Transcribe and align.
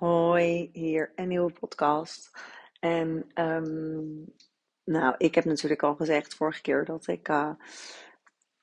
Hoi, 0.00 0.70
hier 0.72 1.12
een 1.14 1.28
nieuwe 1.28 1.52
podcast. 1.52 2.30
En 2.78 3.24
ehm, 3.34 4.08
nou, 4.84 5.14
ik 5.18 5.34
heb 5.34 5.44
natuurlijk 5.44 5.82
al 5.82 5.94
gezegd 5.94 6.34
vorige 6.34 6.60
keer 6.60 6.84
dat 6.84 7.06
ik 7.06 7.28
uh, 7.28 7.50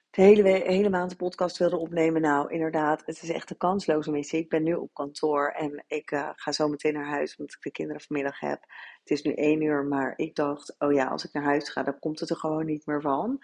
de 0.09 0.21
hele, 0.21 0.49
hele 0.49 0.89
maand 0.89 1.11
een 1.11 1.17
podcast 1.17 1.57
wilde 1.57 1.77
opnemen. 1.77 2.21
Nou, 2.21 2.51
inderdaad, 2.51 3.03
het 3.05 3.21
is 3.21 3.29
echt 3.29 3.49
een 3.49 3.57
kansloze 3.57 4.11
missie. 4.11 4.39
Ik 4.39 4.49
ben 4.49 4.63
nu 4.63 4.73
op 4.73 4.93
kantoor 4.93 5.47
en 5.47 5.83
ik 5.87 6.11
uh, 6.11 6.29
ga 6.35 6.51
zo 6.51 6.67
meteen 6.67 6.93
naar 6.93 7.09
huis 7.09 7.35
omdat 7.35 7.55
ik 7.55 7.61
de 7.61 7.71
kinderen 7.71 8.01
vanmiddag 8.01 8.39
heb. 8.39 8.61
Het 8.99 9.09
is 9.09 9.21
nu 9.21 9.33
één 9.33 9.61
uur, 9.61 9.85
maar 9.85 10.13
ik 10.15 10.35
dacht, 10.35 10.75
oh 10.79 10.93
ja, 10.93 11.05
als 11.05 11.25
ik 11.25 11.33
naar 11.33 11.43
huis 11.43 11.69
ga, 11.69 11.83
dan 11.83 11.99
komt 11.99 12.19
het 12.19 12.29
er 12.29 12.35
gewoon 12.35 12.65
niet 12.65 12.85
meer 12.85 13.01
van. 13.01 13.39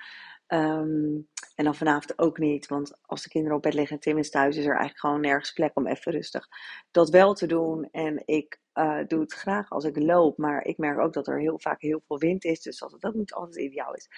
Um, 0.53 1.27
en 1.55 1.63
dan 1.63 1.75
vanavond 1.75 2.19
ook 2.19 2.37
niet, 2.37 2.67
want 2.67 2.97
als 3.01 3.23
de 3.23 3.29
kinderen 3.29 3.57
op 3.57 3.63
bed 3.63 3.73
liggen 3.73 3.95
en 3.95 4.01
Tim 4.01 4.17
is 4.17 4.29
thuis, 4.29 4.57
is 4.57 4.63
er 4.63 4.69
eigenlijk 4.69 4.99
gewoon 4.99 5.21
nergens 5.21 5.53
plek 5.53 5.71
om 5.73 5.87
even 5.87 6.11
rustig 6.11 6.47
dat 6.91 7.09
wel 7.09 7.33
te 7.33 7.47
doen. 7.47 7.89
En 7.91 8.21
ik 8.25 8.59
uh, 8.73 8.99
doe 9.07 9.19
het 9.19 9.33
graag 9.33 9.69
als 9.69 9.83
ik 9.83 9.97
loop, 9.97 10.37
maar 10.37 10.63
ik 10.63 10.77
merk 10.77 10.99
ook 10.99 11.13
dat 11.13 11.27
er 11.27 11.39
heel 11.39 11.59
vaak 11.59 11.81
heel 11.81 12.01
veel 12.07 12.17
wind 12.17 12.43
is, 12.43 12.61
dus 12.61 12.77
dat 12.77 12.91
het 12.91 13.05
ook 13.05 13.13
niet 13.13 13.33
altijd 13.33 13.65
ideaal 13.65 13.93
is. 13.93 14.09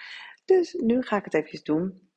Dus 0.44 0.72
nu 0.72 1.02
ga 1.02 1.16
ik 1.16 1.24
het 1.24 1.34
even 1.34 1.64
doen. 1.64 2.10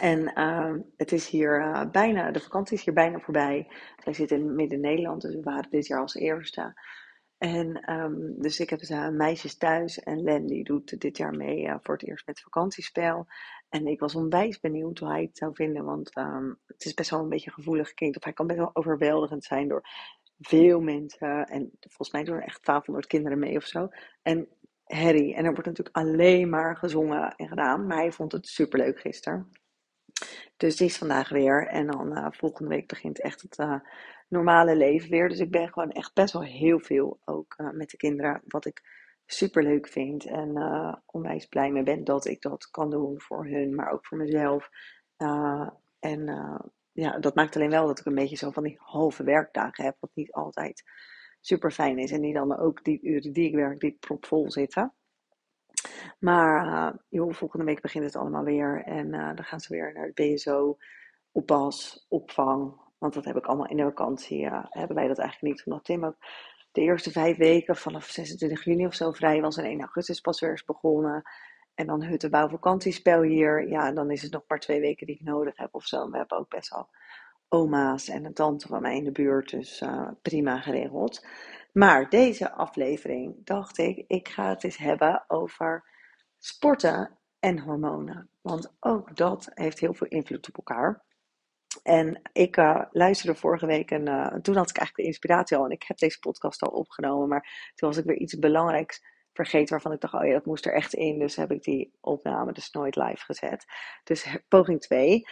En 0.00 0.32
uh, 0.38 0.74
het 0.96 1.12
is 1.12 1.28
hier 1.28 1.60
uh, 1.60 1.90
bijna, 1.90 2.30
de 2.30 2.40
vakantie 2.40 2.76
is 2.76 2.84
hier 2.84 2.94
bijna 2.94 3.18
voorbij. 3.18 3.66
Wij 4.04 4.14
zitten 4.14 4.36
in 4.36 4.54
midden-Nederland, 4.54 5.22
dus 5.22 5.34
we 5.34 5.42
waren 5.42 5.70
dit 5.70 5.86
jaar 5.86 6.00
als 6.00 6.14
eerste. 6.14 6.80
En 7.38 7.92
um, 7.92 8.34
dus 8.38 8.60
ik 8.60 8.70
heb 8.70 8.78
dus, 8.78 8.90
meisjes 9.10 9.56
thuis 9.56 10.00
en 10.00 10.22
Len 10.22 10.46
die 10.46 10.64
doet 10.64 11.00
dit 11.00 11.16
jaar 11.16 11.36
mee 11.36 11.64
uh, 11.64 11.76
voor 11.82 11.94
het 11.94 12.06
eerst 12.06 12.26
met 12.26 12.40
vakantiespel. 12.40 13.26
En 13.72 13.86
ik 13.86 14.00
was 14.00 14.14
onwijs 14.14 14.60
benieuwd 14.60 14.98
hoe 14.98 15.08
hij 15.08 15.22
het 15.22 15.36
zou 15.36 15.54
vinden, 15.54 15.84
want 15.84 16.16
um, 16.16 16.58
het 16.66 16.84
is 16.84 16.94
best 16.94 17.10
wel 17.10 17.20
een 17.20 17.28
beetje 17.28 17.46
een 17.46 17.62
gevoelig 17.62 17.94
kind. 17.94 18.16
Of 18.16 18.24
hij 18.24 18.32
kan 18.32 18.46
best 18.46 18.58
wel 18.58 18.70
overweldigend 18.72 19.44
zijn 19.44 19.68
door 19.68 19.82
veel 20.40 20.80
mensen. 20.80 21.46
En 21.46 21.70
volgens 21.80 22.10
mij 22.10 22.24
doen 22.24 22.34
er 22.34 22.42
echt 22.42 22.64
1200 22.64 23.06
kinderen 23.06 23.38
mee 23.38 23.56
of 23.56 23.64
zo. 23.64 23.88
En 24.22 24.48
Harry. 24.84 25.32
En 25.34 25.44
er 25.44 25.52
wordt 25.52 25.66
natuurlijk 25.66 25.96
alleen 25.96 26.48
maar 26.48 26.76
gezongen 26.76 27.34
en 27.36 27.48
gedaan. 27.48 27.86
Maar 27.86 27.96
hij 27.96 28.12
vond 28.12 28.32
het 28.32 28.48
superleuk 28.48 29.00
gisteren. 29.00 29.50
Dus 30.56 30.76
die 30.76 30.86
is 30.86 30.98
vandaag 30.98 31.28
weer. 31.28 31.66
En 31.66 31.86
dan 31.86 32.18
uh, 32.18 32.26
volgende 32.30 32.70
week 32.70 32.88
begint 32.88 33.20
echt 33.20 33.40
het 33.40 33.58
uh, 33.58 33.80
normale 34.28 34.76
leven 34.76 35.10
weer. 35.10 35.28
Dus 35.28 35.38
ik 35.38 35.50
ben 35.50 35.68
gewoon 35.68 35.90
echt 35.90 36.14
best 36.14 36.32
wel 36.32 36.42
heel 36.42 36.80
veel 36.80 37.18
ook 37.24 37.54
uh, 37.56 37.70
met 37.70 37.90
de 37.90 37.96
kinderen. 37.96 38.42
Wat 38.46 38.64
ik 38.64 39.01
super 39.26 39.62
leuk 39.62 39.88
vind. 39.88 40.24
En 40.24 41.02
onwijs 41.06 41.46
blij 41.46 41.70
mee 41.70 41.82
ben 41.82 42.04
dat 42.04 42.26
ik 42.26 42.42
dat 42.42 42.70
kan 42.70 42.90
doen 42.90 43.20
voor 43.20 43.46
hun. 43.46 43.74
Maar 43.74 43.92
ook 43.92 44.06
voor 44.06 44.18
mezelf. 44.18 44.68
en 45.98 46.26
ja, 46.92 47.18
dat 47.18 47.34
maakt 47.34 47.56
alleen 47.56 47.70
wel 47.70 47.86
dat 47.86 47.98
ik 47.98 48.06
een 48.06 48.14
beetje 48.14 48.36
zo 48.36 48.50
van 48.50 48.62
die 48.62 48.76
halve 48.78 49.24
werkdagen 49.24 49.84
heb. 49.84 49.96
Wat 50.00 50.10
niet 50.14 50.32
altijd 50.32 50.82
super 51.40 51.70
fijn 51.70 51.98
is. 51.98 52.10
En 52.10 52.20
die 52.20 52.34
dan 52.34 52.58
ook 52.58 52.84
die 52.84 53.00
uren 53.02 53.32
die 53.32 53.48
ik 53.48 53.54
werk, 53.54 53.80
die 53.80 53.96
propvol 54.00 54.50
zitten. 54.50 54.94
Maar 56.18 56.66
uh, 56.66 56.98
joh, 57.08 57.32
volgende 57.32 57.64
week 57.64 57.80
begint 57.80 58.04
het 58.04 58.16
allemaal 58.16 58.44
weer. 58.44 58.82
En 58.84 59.06
uh, 59.06 59.34
dan 59.34 59.44
gaan 59.44 59.60
ze 59.60 59.72
weer 59.72 59.92
naar 59.92 60.06
het 60.06 60.14
BSO, 60.14 60.76
oppas, 61.32 62.06
opvang. 62.08 62.80
Want 62.98 63.14
dat 63.14 63.24
heb 63.24 63.36
ik 63.36 63.46
allemaal 63.46 63.68
in 63.68 63.76
de 63.76 63.82
vakantie. 63.82 64.44
Uh, 64.44 64.64
hebben 64.68 64.96
wij 64.96 65.08
dat 65.08 65.18
eigenlijk 65.18 65.54
niet. 65.54 65.66
Omdat 65.66 65.84
Tim 65.84 66.04
ook 66.04 66.16
de 66.72 66.80
eerste 66.80 67.10
vijf 67.10 67.36
weken 67.36 67.76
vanaf 67.76 68.06
26 68.06 68.64
juni 68.64 68.86
of 68.86 68.94
zo 68.94 69.12
vrij 69.12 69.40
was. 69.40 69.56
En 69.56 69.64
1 69.64 69.80
augustus 69.80 70.20
pas 70.20 70.40
weer 70.40 70.52
is 70.52 70.64
begonnen. 70.64 71.22
En 71.74 71.86
dan 71.86 72.02
Huttenbouw 72.02 72.48
vakantiespel 72.48 73.22
hier. 73.22 73.68
Ja, 73.68 73.92
dan 73.92 74.10
is 74.10 74.22
het 74.22 74.32
nog 74.32 74.42
maar 74.46 74.60
twee 74.60 74.80
weken 74.80 75.06
die 75.06 75.16
ik 75.16 75.24
nodig 75.24 75.56
heb 75.56 75.74
of 75.74 75.86
zo. 75.86 76.10
We 76.10 76.16
hebben 76.16 76.38
ook 76.38 76.48
best 76.48 76.70
wel 76.70 76.88
oma's 77.48 78.08
en 78.08 78.24
een 78.24 78.34
tante 78.34 78.68
van 78.68 78.82
mij 78.82 78.96
in 78.96 79.04
de 79.04 79.12
buurt. 79.12 79.50
Dus 79.50 79.84
prima 80.22 80.60
geregeld. 80.60 81.26
Maar 81.72 82.08
deze 82.10 82.52
aflevering 82.52 83.44
dacht 83.44 83.78
ik, 83.78 84.04
ik 84.06 84.28
ga 84.28 84.48
het 84.48 84.64
eens 84.64 84.76
hebben 84.76 85.24
over 85.28 85.84
sporten 86.38 87.18
en 87.40 87.58
hormonen. 87.58 88.28
Want 88.40 88.74
ook 88.80 89.16
dat 89.16 89.50
heeft 89.54 89.78
heel 89.78 89.94
veel 89.94 90.06
invloed 90.06 90.48
op 90.48 90.56
elkaar. 90.56 91.02
En 91.82 92.20
ik 92.32 92.56
uh, 92.56 92.82
luisterde 92.90 93.38
vorige 93.38 93.66
week 93.66 93.90
en 93.90 94.08
uh, 94.08 94.26
toen 94.26 94.56
had 94.56 94.70
ik 94.70 94.76
eigenlijk 94.76 94.96
de 94.96 95.02
inspiratie 95.02 95.56
al. 95.56 95.64
En 95.64 95.70
ik 95.70 95.84
heb 95.86 95.98
deze 95.98 96.18
podcast 96.18 96.62
al 96.62 96.70
opgenomen, 96.70 97.28
maar 97.28 97.72
toen 97.74 97.88
was 97.88 97.98
ik 97.98 98.04
weer 98.04 98.16
iets 98.16 98.38
belangrijks 98.38 99.04
vergeten 99.32 99.70
waarvan 99.70 99.92
ik 99.92 100.00
dacht, 100.00 100.14
oh 100.14 100.24
ja, 100.26 100.32
dat 100.32 100.46
moest 100.46 100.66
er 100.66 100.74
echt 100.74 100.94
in. 100.94 101.18
Dus 101.18 101.36
heb 101.36 101.50
ik 101.50 101.62
die 101.62 101.92
opname 102.00 102.52
dus 102.52 102.70
nooit 102.70 102.96
live 102.96 103.24
gezet. 103.24 103.64
Dus 104.04 104.38
poging 104.48 104.80
2. 104.80 105.26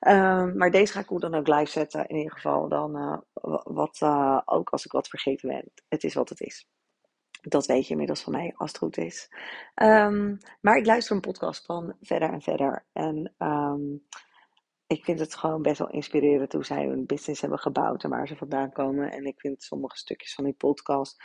Um, 0.00 0.56
maar 0.56 0.70
deze 0.70 0.92
ga 0.92 1.00
ik 1.00 1.08
hoe 1.08 1.20
dan 1.20 1.34
ook 1.34 1.48
live 1.48 1.70
zetten. 1.70 2.06
In 2.06 2.16
ieder 2.16 2.32
geval 2.32 2.68
dan 2.68 2.96
uh, 2.96 3.18
wat, 3.62 4.00
ook 4.44 4.70
als 4.70 4.84
ik 4.84 4.92
wat 4.92 5.08
vergeten 5.08 5.48
ben. 5.48 5.72
Het 5.88 6.04
is 6.04 6.14
wat 6.14 6.28
het 6.28 6.40
is. 6.40 6.68
Dat 7.40 7.66
weet 7.66 7.84
je 7.84 7.90
inmiddels 7.90 8.22
van 8.22 8.32
mij, 8.32 8.52
als 8.56 8.70
het 8.70 8.78
goed 8.78 8.96
is. 8.96 9.28
Um, 9.74 10.38
maar 10.60 10.76
ik 10.76 10.86
luister 10.86 11.14
een 11.14 11.20
podcast 11.20 11.64
van 11.64 11.96
verder 12.00 12.32
en 12.32 12.42
verder. 12.42 12.86
En 12.92 13.34
um, 13.38 14.06
ik 14.86 15.04
vind 15.04 15.18
het 15.18 15.34
gewoon 15.34 15.62
best 15.62 15.78
wel 15.78 15.90
inspirerend 15.90 16.52
hoe 16.52 16.64
zij 16.64 16.86
hun 16.86 17.06
business 17.06 17.40
hebben 17.40 17.58
gebouwd 17.58 18.04
en 18.04 18.10
waar 18.10 18.28
ze 18.28 18.36
vandaan 18.36 18.72
komen. 18.72 19.12
En 19.12 19.26
ik 19.26 19.40
vind 19.40 19.62
sommige 19.62 19.96
stukjes 19.96 20.34
van 20.34 20.44
die 20.44 20.54
podcast 20.54 21.16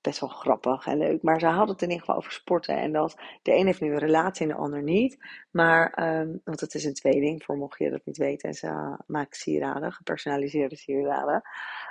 best 0.00 0.20
wel 0.20 0.28
grappig 0.28 0.86
en 0.86 0.98
leuk. 0.98 1.22
Maar 1.22 1.40
ze 1.40 1.46
hadden 1.46 1.74
het 1.74 1.82
in 1.82 1.88
ieder 1.88 2.04
geval 2.04 2.16
over 2.16 2.32
sporten. 2.32 2.76
En 2.76 2.92
dat 2.92 3.16
de 3.42 3.54
een 3.54 3.66
heeft 3.66 3.80
nu 3.80 3.92
een 3.92 3.98
relatie 3.98 4.42
en 4.42 4.48
de 4.48 4.58
ander 4.58 4.82
niet. 4.82 5.16
Maar, 5.50 6.18
um, 6.20 6.40
want 6.44 6.60
het 6.60 6.74
is 6.74 6.84
een 6.84 6.94
tweeling, 6.94 7.44
voor 7.44 7.56
mocht 7.56 7.78
je 7.78 7.90
dat 7.90 8.04
niet 8.04 8.16
weten. 8.16 8.48
En 8.48 8.54
ze 8.54 8.96
maakt 9.06 9.36
sieraden, 9.36 9.92
gepersonaliseerde 9.92 10.76
sieraden. 10.76 11.42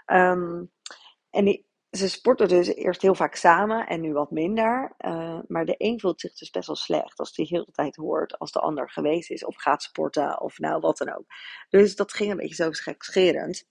Um, 0.05 0.71
en 1.29 1.45
die, 1.45 1.66
ze 1.97 2.09
sporten 2.09 2.47
dus 2.47 2.67
eerst 2.67 3.01
heel 3.01 3.15
vaak 3.15 3.35
samen 3.35 3.87
en 3.87 4.01
nu 4.01 4.13
wat 4.13 4.31
minder. 4.31 4.95
Uh, 4.97 5.39
maar 5.47 5.65
de 5.65 5.75
een 5.77 5.99
voelt 5.99 6.21
zich 6.21 6.33
dus 6.33 6.49
best 6.49 6.67
wel 6.67 6.75
slecht 6.75 7.19
als 7.19 7.33
die 7.33 7.45
heel 7.45 7.65
de 7.65 7.71
tijd 7.71 7.95
hoort 7.95 8.37
als 8.37 8.51
de 8.51 8.59
ander 8.59 8.89
geweest 8.89 9.31
is. 9.31 9.45
Of 9.45 9.55
gaat 9.55 9.83
sporten 9.83 10.41
of 10.41 10.59
nou 10.59 10.79
wat 10.79 10.97
dan 10.97 11.15
ook. 11.15 11.25
Dus 11.69 11.95
dat 11.95 12.13
ging 12.13 12.31
een 12.31 12.37
beetje 12.37 12.55
zo 12.55 12.69
gekscherend. 12.71 13.65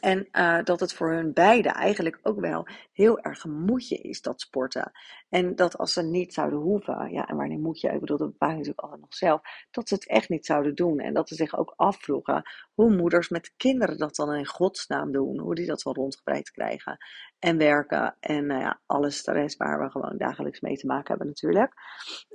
En 0.00 0.28
uh, 0.32 0.62
dat 0.64 0.80
het 0.80 0.92
voor 0.92 1.12
hun 1.12 1.32
beiden 1.32 1.72
eigenlijk 1.72 2.18
ook 2.22 2.40
wel 2.40 2.66
heel 2.92 3.18
erg 3.20 3.44
een 3.44 3.64
moedje 3.64 3.96
is, 3.96 4.22
dat 4.22 4.40
sporten. 4.40 4.92
En 5.28 5.56
dat 5.56 5.78
als 5.78 5.92
ze 5.92 6.02
niet 6.02 6.34
zouden 6.34 6.58
hoeven, 6.58 7.12
ja, 7.12 7.26
en 7.26 7.36
wanneer 7.36 7.58
moet 7.58 7.80
je, 7.80 7.88
ik 7.88 8.00
bedoel, 8.00 8.16
dat 8.16 8.30
bepaal 8.30 8.48
je 8.48 8.54
natuurlijk 8.54 8.82
altijd 8.82 9.00
nog 9.00 9.14
zelf, 9.14 9.40
dat 9.70 9.88
ze 9.88 9.94
het 9.94 10.08
echt 10.08 10.28
niet 10.28 10.46
zouden 10.46 10.74
doen. 10.74 10.98
En 10.98 11.14
dat 11.14 11.28
ze 11.28 11.34
zich 11.34 11.56
ook 11.56 11.72
afvroegen 11.76 12.42
hoe 12.74 12.96
moeders 12.96 13.28
met 13.28 13.52
kinderen 13.56 13.98
dat 13.98 14.16
dan 14.16 14.34
in 14.34 14.46
godsnaam 14.46 15.12
doen. 15.12 15.38
Hoe 15.38 15.54
die 15.54 15.66
dat 15.66 15.82
wel 15.82 15.94
rondgebreid 15.94 16.50
krijgen. 16.50 16.96
En 17.38 17.58
werken. 17.58 18.16
En 18.20 18.46
nou 18.46 18.60
ja, 18.60 18.80
alle 18.86 19.10
stress 19.10 19.56
waar 19.56 19.80
we 19.80 19.90
gewoon 19.90 20.16
dagelijks 20.16 20.60
mee 20.60 20.76
te 20.76 20.86
maken 20.86 21.08
hebben 21.08 21.26
natuurlijk. 21.26 21.72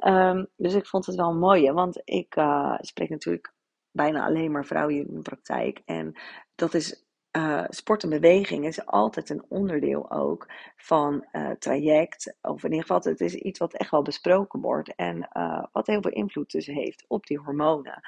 Um, 0.08 0.48
dus 0.56 0.74
ik 0.74 0.88
vond 0.88 1.06
het 1.06 1.16
wel 1.16 1.34
mooi, 1.34 1.72
want 1.72 2.02
ik 2.04 2.36
uh, 2.36 2.76
spreek 2.80 3.10
natuurlijk 3.10 3.54
bijna 3.92 4.26
alleen 4.26 4.52
maar 4.52 4.66
vrouwen 4.66 4.96
in 4.96 5.14
de 5.14 5.22
praktijk. 5.22 5.82
En 5.86 6.20
dat 6.56 6.74
is 6.74 7.03
uh, 7.38 7.64
sport 7.68 8.04
en 8.04 8.10
beweging 8.10 8.66
is 8.66 8.86
altijd 8.86 9.30
een 9.30 9.46
onderdeel 9.48 10.12
ook 10.12 10.52
van 10.76 11.28
uh, 11.32 11.52
traject. 11.52 12.36
Of 12.42 12.64
in 12.64 12.72
ieder 12.72 12.88
geval, 12.88 13.12
het 13.12 13.22
is 13.22 13.34
iets 13.34 13.60
wat 13.60 13.74
echt 13.74 13.92
wel 13.92 14.02
besproken 14.02 14.62
wordt. 14.62 14.96
En 14.96 15.30
uh, 15.34 15.64
wat 15.72 15.88
heel 15.88 16.02
veel 16.02 16.12
invloed 16.12 16.52
dus 16.52 16.66
heeft 16.66 17.06
op 17.08 17.26
die 17.26 17.40
hormonen. 17.40 18.02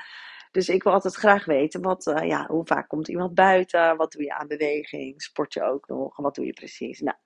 Dus 0.51 0.69
ik 0.69 0.83
wil 0.83 0.93
altijd 0.93 1.15
graag 1.15 1.45
weten, 1.45 1.81
wat, 1.81 2.03
ja, 2.23 2.47
hoe 2.47 2.65
vaak 2.65 2.87
komt 2.87 3.07
iemand 3.07 3.33
buiten? 3.33 3.97
Wat 3.97 4.11
doe 4.11 4.23
je 4.23 4.33
aan 4.33 4.47
beweging? 4.47 5.21
Sport 5.21 5.53
je 5.53 5.63
ook 5.63 5.87
nog? 5.87 6.17
Wat 6.17 6.35
doe 6.35 6.45
je 6.45 6.53
precies? 6.53 6.99
Nou, 7.01 7.17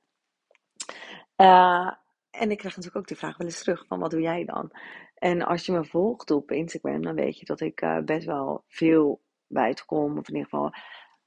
en 2.31 2.51
ik 2.51 2.57
krijg 2.57 2.75
natuurlijk 2.75 2.95
ook 2.95 3.07
die 3.07 3.17
vraag 3.17 3.37
wel 3.37 3.47
eens 3.47 3.59
terug 3.59 3.85
van 3.87 3.99
wat 3.99 4.11
doe 4.11 4.21
jij 4.21 4.45
dan? 4.45 4.71
En 5.15 5.41
als 5.41 5.65
je 5.65 5.71
me 5.71 5.85
volgt 5.85 6.31
op 6.31 6.51
Instagram, 6.51 7.01
dan 7.01 7.15
weet 7.15 7.39
je 7.39 7.45
dat 7.45 7.61
ik 7.61 8.01
best 8.05 8.25
wel 8.25 8.63
veel 8.67 9.21
buiten 9.47 9.85
kom. 9.85 10.17
Of 10.17 10.27
in 10.27 10.35
ieder 10.35 10.49
geval 10.49 10.71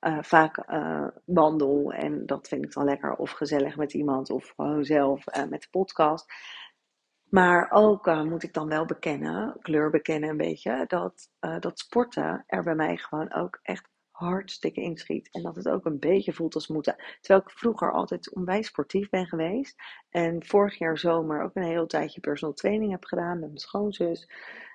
uh, 0.07 0.19
vaak 0.21 0.71
uh, 0.71 1.07
wandel. 1.25 1.93
En 1.93 2.27
dat 2.27 2.49
vind 2.49 2.65
ik 2.65 2.73
dan 2.73 2.85
lekker 2.85 3.15
of 3.15 3.31
gezellig 3.31 3.77
met 3.77 3.93
iemand 3.93 4.31
of 4.31 4.53
gewoon 4.57 4.85
zelf 4.85 5.37
uh, 5.37 5.45
met 5.45 5.63
de 5.63 5.69
podcast. 5.71 6.33
Maar 7.29 7.71
ook 7.71 8.07
moet 8.07 8.43
ik 8.43 8.53
dan 8.53 8.69
wel 8.69 8.85
bekennen, 8.85 9.57
kleur 9.61 9.91
bekennen 9.91 10.31
een 10.31 10.37
beetje, 10.37 10.85
dat, 10.87 11.29
dat 11.61 11.79
sporten 11.79 12.45
er 12.47 12.63
bij 12.63 12.75
mij 12.75 12.97
gewoon 12.97 13.35
ook 13.35 13.59
echt 13.63 13.89
hartstikke 14.11 14.81
inschiet. 14.81 15.29
En 15.31 15.43
dat 15.43 15.57
het 15.57 15.69
ook 15.69 15.85
een 15.85 15.99
beetje 15.99 16.33
voelt 16.33 16.55
als 16.55 16.69
moeten. 16.69 16.97
Terwijl 17.21 17.45
ik 17.47 17.59
vroeger 17.59 17.93
altijd 17.93 18.35
onwijs 18.35 18.67
sportief 18.67 19.09
ben 19.09 19.27
geweest. 19.27 19.83
En 20.11 20.45
vorig 20.45 20.79
jaar 20.79 20.99
zomer 20.99 21.43
ook 21.43 21.55
een 21.57 21.63
heel 21.63 21.87
tijdje 21.87 22.21
personal 22.21 22.55
training 22.55 22.91
heb 22.91 23.05
gedaan 23.05 23.39
met 23.39 23.49
mijn 23.49 23.59
schoonzus. 23.59 24.31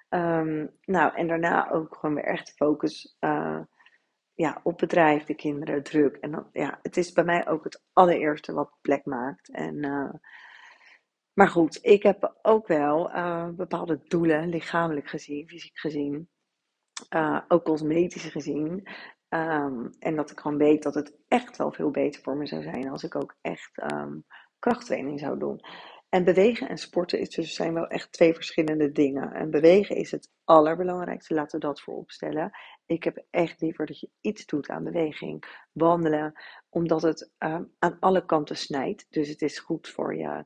Um, 0.09 0.71
nou, 0.85 1.15
en 1.15 1.27
daarna 1.27 1.71
ook 1.71 1.95
gewoon 1.95 2.15
weer 2.15 2.25
echt 2.25 2.53
focus 2.55 3.17
ja, 4.37 4.59
op 4.63 4.77
bedrijf, 4.77 5.23
de 5.23 5.35
kinderen, 5.35 5.83
druk. 5.83 6.15
En 6.15 6.31
dan, 6.31 6.49
ja, 6.51 6.79
het 6.81 6.97
is 6.97 7.11
bij 7.11 7.23
mij 7.23 7.47
ook 7.47 7.63
het 7.63 7.83
allereerste 7.93 8.53
wat 8.53 8.77
plek 8.81 9.05
maakt. 9.05 9.49
En, 9.49 9.85
uh, 9.85 10.13
maar 11.33 11.49
goed, 11.49 11.79
ik 11.81 12.03
heb 12.03 12.37
ook 12.41 12.67
wel 12.67 13.09
uh, 13.15 13.49
bepaalde 13.49 13.99
doelen, 14.03 14.49
lichamelijk 14.49 15.07
gezien, 15.07 15.47
fysiek 15.47 15.79
gezien, 15.79 16.29
uh, 17.15 17.41
ook 17.47 17.63
cosmetisch 17.63 18.29
gezien. 18.29 18.87
Ehm, 19.29 19.87
en 19.99 20.15
dat 20.15 20.31
ik 20.31 20.39
gewoon 20.39 20.57
weet 20.57 20.83
dat 20.83 20.95
het 20.95 21.17
echt 21.27 21.57
wel 21.57 21.71
veel 21.71 21.91
beter 21.91 22.21
voor 22.21 22.37
me 22.37 22.45
zou 22.45 22.61
zijn 22.61 22.89
als 22.89 23.03
ik 23.03 23.15
ook 23.15 23.37
echt 23.41 23.91
um, 23.93 24.25
krachttraining 24.59 25.19
zou 25.19 25.39
doen. 25.39 25.59
En 26.09 26.23
bewegen 26.23 26.69
en 26.69 26.77
sporten 26.77 27.19
is 27.19 27.29
dus, 27.29 27.53
zijn 27.53 27.73
wel 27.73 27.87
echt 27.87 28.11
twee 28.11 28.33
verschillende 28.33 28.91
dingen. 28.91 29.33
En 29.33 29.49
bewegen 29.49 29.95
is 29.95 30.11
het 30.11 30.31
allerbelangrijkste, 30.43 31.33
laten 31.33 31.59
we 31.59 31.65
dat 31.65 31.81
voorop 31.81 32.11
stellen. 32.11 32.51
Ik 32.85 33.03
heb 33.03 33.25
echt 33.29 33.61
liever 33.61 33.85
dat 33.85 33.99
je 33.99 34.09
iets 34.21 34.45
doet 34.45 34.69
aan 34.69 34.83
beweging, 34.83 35.43
wandelen, 35.71 36.33
omdat 36.69 37.01
het 37.01 37.31
uh, 37.39 37.59
aan 37.79 37.97
alle 37.99 38.25
kanten 38.25 38.57
snijdt. 38.57 39.05
Dus 39.09 39.29
het 39.29 39.41
is 39.41 39.59
goed 39.59 39.87
voor 39.87 40.15
je 40.15 40.45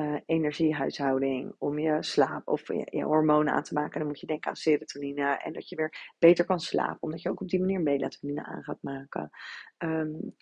uh, 0.00 0.16
energiehuishouding, 0.26 1.54
om 1.58 1.78
je 1.78 2.02
slaap 2.02 2.48
of 2.48 2.66
je, 2.66 2.86
je, 2.90 3.04
hormonen 3.04 3.52
aan 3.52 3.62
te 3.62 3.74
maken. 3.74 3.98
Dan 3.98 4.08
moet 4.08 4.20
je 4.20 4.26
denken 4.26 4.50
aan 4.50 4.56
serotonine 4.56 5.36
en 5.36 5.52
dat 5.52 5.68
je 5.68 5.76
weer 5.76 6.14
beter 6.18 6.44
kan 6.44 6.60
slapen, 6.60 7.02
omdat 7.02 7.22
je 7.22 7.30
ook 7.30 7.40
op 7.40 7.48
die 7.48 7.60
manier 7.60 7.80
melatonine 7.80 8.44
aan 8.44 8.62
gaat 8.62 8.82
maken. 8.82 9.30
Um, 9.78 10.36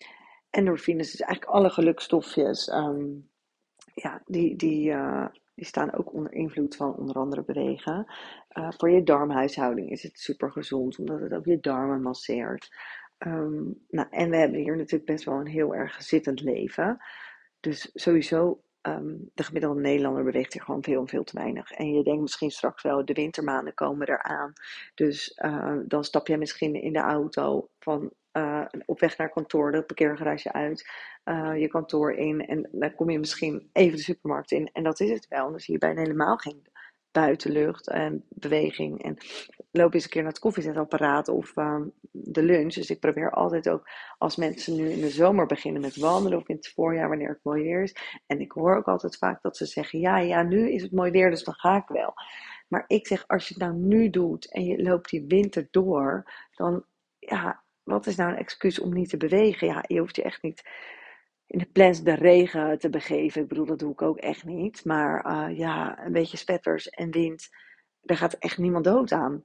endorfines, 0.50 1.10
dus 1.10 1.20
eigenlijk 1.20 1.52
alle 1.52 1.70
gelukstofjes. 1.70 2.68
Um, 2.68 3.30
ja, 4.02 4.22
die, 4.26 4.56
die, 4.56 4.90
uh, 4.90 5.26
die 5.54 5.66
staan 5.66 5.94
ook 5.94 6.12
onder 6.12 6.32
invloed 6.32 6.76
van 6.76 6.94
onder 6.94 7.16
andere 7.16 7.42
bewegen. 7.44 8.06
Uh, 8.58 8.68
voor 8.76 8.90
je 8.90 9.02
darmhuishouding 9.02 9.90
is 9.90 10.02
het 10.02 10.18
super 10.18 10.52
gezond, 10.52 10.98
omdat 10.98 11.20
het 11.20 11.32
ook 11.32 11.44
je 11.44 11.60
darmen 11.60 12.02
masseert. 12.02 12.70
Um, 13.26 13.84
nou, 13.88 14.08
en 14.10 14.30
we 14.30 14.36
hebben 14.36 14.58
hier 14.58 14.76
natuurlijk 14.76 15.10
best 15.10 15.24
wel 15.24 15.34
een 15.40 15.46
heel 15.46 15.74
erg 15.74 16.02
zittend 16.02 16.40
leven. 16.40 16.98
Dus 17.60 17.90
sowieso, 17.94 18.60
um, 18.82 19.30
de 19.34 19.42
gemiddelde 19.42 19.80
Nederlander 19.80 20.24
beweegt 20.24 20.52
hier 20.52 20.62
gewoon 20.62 20.82
veel 20.82 21.00
en 21.00 21.08
veel 21.08 21.24
te 21.24 21.38
weinig. 21.38 21.72
En 21.72 21.92
je 21.92 22.02
denkt 22.02 22.20
misschien 22.20 22.50
straks 22.50 22.82
wel, 22.82 23.04
de 23.04 23.12
wintermaanden 23.12 23.74
komen 23.74 24.08
eraan. 24.08 24.52
Dus 24.94 25.38
uh, 25.44 25.76
dan 25.86 26.04
stap 26.04 26.26
je 26.26 26.36
misschien 26.36 26.74
in 26.74 26.92
de 26.92 26.98
auto 26.98 27.68
van 27.78 28.12
uh, 28.38 28.64
op 28.84 29.00
weg 29.00 29.18
naar 29.18 29.30
kantoor, 29.30 29.72
de 29.72 29.82
parkeergarage 29.82 30.52
uit, 30.52 30.90
uh, 31.24 31.60
je 31.60 31.68
kantoor 31.68 32.12
in. 32.12 32.46
En 32.46 32.68
dan 32.72 32.94
kom 32.94 33.10
je 33.10 33.18
misschien 33.18 33.68
even 33.72 33.96
de 33.96 34.02
supermarkt 34.02 34.50
in. 34.50 34.70
En 34.72 34.82
dat 34.82 35.00
is 35.00 35.10
het 35.10 35.28
wel. 35.28 35.50
Dan 35.50 35.60
zie 35.60 35.72
je 35.72 35.80
bijna 35.80 36.00
helemaal 36.00 36.36
geen 36.36 36.66
buitenlucht 37.10 37.88
en 37.88 38.24
beweging. 38.28 39.02
En 39.02 39.16
loop 39.70 39.94
eens 39.94 40.04
een 40.04 40.10
keer 40.10 40.22
naar 40.22 40.30
het 40.30 40.40
koffiezetapparaat 40.40 41.28
of 41.28 41.56
uh, 41.56 41.80
de 42.10 42.42
lunch. 42.42 42.74
Dus 42.74 42.90
ik 42.90 43.00
probeer 43.00 43.30
altijd 43.30 43.68
ook, 43.68 43.88
als 44.18 44.36
mensen 44.36 44.76
nu 44.76 44.90
in 44.90 45.00
de 45.00 45.10
zomer 45.10 45.46
beginnen 45.46 45.80
met 45.80 45.96
wandelen 45.96 46.38
of 46.38 46.48
in 46.48 46.56
het 46.56 46.72
voorjaar 46.74 47.08
wanneer 47.08 47.28
het 47.28 47.42
mooi 47.42 47.62
weer 47.62 47.82
is. 47.82 47.96
En 48.26 48.40
ik 48.40 48.52
hoor 48.52 48.76
ook 48.76 48.88
altijd 48.88 49.16
vaak 49.16 49.42
dat 49.42 49.56
ze 49.56 49.66
zeggen, 49.66 49.98
ja, 49.98 50.18
ja, 50.18 50.42
nu 50.42 50.70
is 50.70 50.82
het 50.82 50.92
mooi 50.92 51.10
weer, 51.10 51.30
dus 51.30 51.44
dan 51.44 51.54
ga 51.54 51.76
ik 51.76 51.88
wel. 51.88 52.14
Maar 52.68 52.84
ik 52.86 53.06
zeg, 53.06 53.24
als 53.26 53.48
je 53.48 53.54
het 53.54 53.62
nou 53.62 53.74
nu 53.74 54.10
doet 54.10 54.52
en 54.52 54.64
je 54.64 54.82
loopt 54.82 55.10
die 55.10 55.24
winter 55.28 55.68
door, 55.70 56.32
dan 56.54 56.84
ja, 57.18 57.62
wat 57.98 58.06
is 58.06 58.16
nou 58.16 58.30
een 58.30 58.38
excuus 58.38 58.80
om 58.80 58.94
niet 58.94 59.08
te 59.08 59.16
bewegen? 59.16 59.66
Ja, 59.66 59.84
je 59.86 59.98
hoeft 59.98 60.16
je 60.16 60.22
echt 60.22 60.42
niet 60.42 60.62
in 61.46 61.58
de 61.58 61.66
plans 61.72 62.02
de 62.02 62.14
regen 62.14 62.78
te 62.78 62.90
begeven. 62.90 63.42
Ik 63.42 63.48
bedoel, 63.48 63.66
dat 63.66 63.78
doe 63.78 63.92
ik 63.92 64.02
ook 64.02 64.18
echt 64.18 64.44
niet. 64.44 64.84
Maar 64.84 65.26
uh, 65.26 65.58
ja, 65.58 66.04
een 66.04 66.12
beetje 66.12 66.36
spetters 66.36 66.88
en 66.88 67.10
wind, 67.10 67.48
daar 68.00 68.16
gaat 68.16 68.34
echt 68.34 68.58
niemand 68.58 68.84
dood 68.84 69.12
aan. 69.12 69.44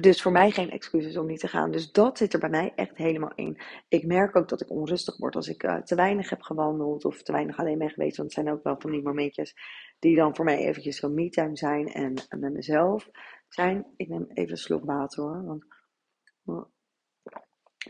Dus 0.00 0.22
voor 0.22 0.32
mij 0.32 0.50
geen 0.50 0.70
excuses 0.70 1.16
om 1.16 1.26
niet 1.26 1.40
te 1.40 1.48
gaan. 1.48 1.70
Dus 1.70 1.92
dat 1.92 2.18
zit 2.18 2.32
er 2.32 2.38
bij 2.38 2.48
mij 2.48 2.72
echt 2.74 2.96
helemaal 2.96 3.32
in. 3.34 3.60
Ik 3.88 4.06
merk 4.06 4.36
ook 4.36 4.48
dat 4.48 4.60
ik 4.60 4.70
onrustig 4.70 5.16
word 5.16 5.36
als 5.36 5.48
ik 5.48 5.62
uh, 5.62 5.76
te 5.76 5.94
weinig 5.94 6.30
heb 6.30 6.42
gewandeld 6.42 7.04
of 7.04 7.22
te 7.22 7.32
weinig 7.32 7.58
alleen 7.58 7.78
ben 7.78 7.90
geweest. 7.90 8.16
Want 8.16 8.34
het 8.34 8.44
zijn 8.44 8.54
ook 8.54 8.62
wel 8.62 8.76
van 8.78 8.90
die 8.90 9.02
momentjes 9.02 9.54
die 9.98 10.16
dan 10.16 10.36
voor 10.36 10.44
mij 10.44 10.58
eventjes 10.58 10.98
van 10.98 11.14
me-time 11.14 11.56
zijn 11.56 11.92
en, 11.92 12.14
met 12.38 12.52
mezelf 12.52 13.10
zijn. 13.48 13.86
Ik 13.96 14.08
neem 14.08 14.26
even 14.34 14.50
een 14.50 14.56
slok 14.56 14.84
water 14.84 15.22
hoor. 15.22 15.44
Want 15.44 15.64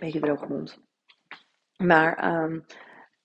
beetje 0.01 0.21
droge 0.21 0.47
mond. 0.47 0.79
Maar, 1.77 2.43
um, 2.43 2.65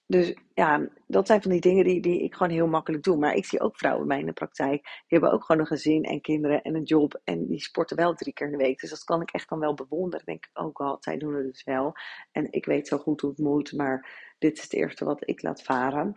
dus 0.05 0.33
ja, 0.53 0.87
dat 1.07 1.27
zijn 1.27 1.41
van 1.41 1.51
die 1.51 1.61
dingen 1.61 1.83
die, 1.83 2.01
die 2.01 2.23
ik 2.23 2.33
gewoon 2.33 2.51
heel 2.51 2.67
makkelijk 2.67 3.03
doe. 3.03 3.17
Maar 3.17 3.35
ik 3.35 3.45
zie 3.45 3.59
ook 3.61 3.77
vrouwen 3.77 4.07
bij 4.07 4.19
in 4.19 4.25
de 4.25 4.33
praktijk. 4.33 4.81
Die 4.83 5.03
hebben 5.07 5.31
ook 5.31 5.43
gewoon 5.43 5.61
een 5.61 5.67
gezin 5.67 6.03
en 6.03 6.21
kinderen 6.21 6.61
en 6.61 6.75
een 6.75 6.83
job. 6.83 7.21
En 7.23 7.47
die 7.47 7.59
sporten 7.59 7.97
wel 7.97 8.13
drie 8.13 8.33
keer 8.33 8.45
in 8.45 8.57
de 8.57 8.63
week. 8.63 8.79
Dus 8.79 8.89
dat 8.89 9.03
kan 9.03 9.21
ik 9.21 9.31
echt 9.31 9.49
dan 9.49 9.59
wel 9.59 9.73
bewonderen. 9.73 10.25
denk 10.25 10.45
ik, 10.45 10.61
oh 10.61 10.69
god, 10.73 11.03
zij 11.03 11.17
doen 11.17 11.33
het 11.33 11.45
dus 11.45 11.63
wel. 11.63 11.93
En 12.31 12.51
ik 12.51 12.65
weet 12.65 12.87
zo 12.87 12.97
goed 12.97 13.21
hoe 13.21 13.29
het 13.29 13.39
moet. 13.39 13.71
Maar 13.73 14.33
dit 14.39 14.57
is 14.57 14.63
het 14.63 14.73
eerste 14.73 15.05
wat 15.05 15.27
ik 15.27 15.41
laat 15.41 15.63
varen. 15.63 16.13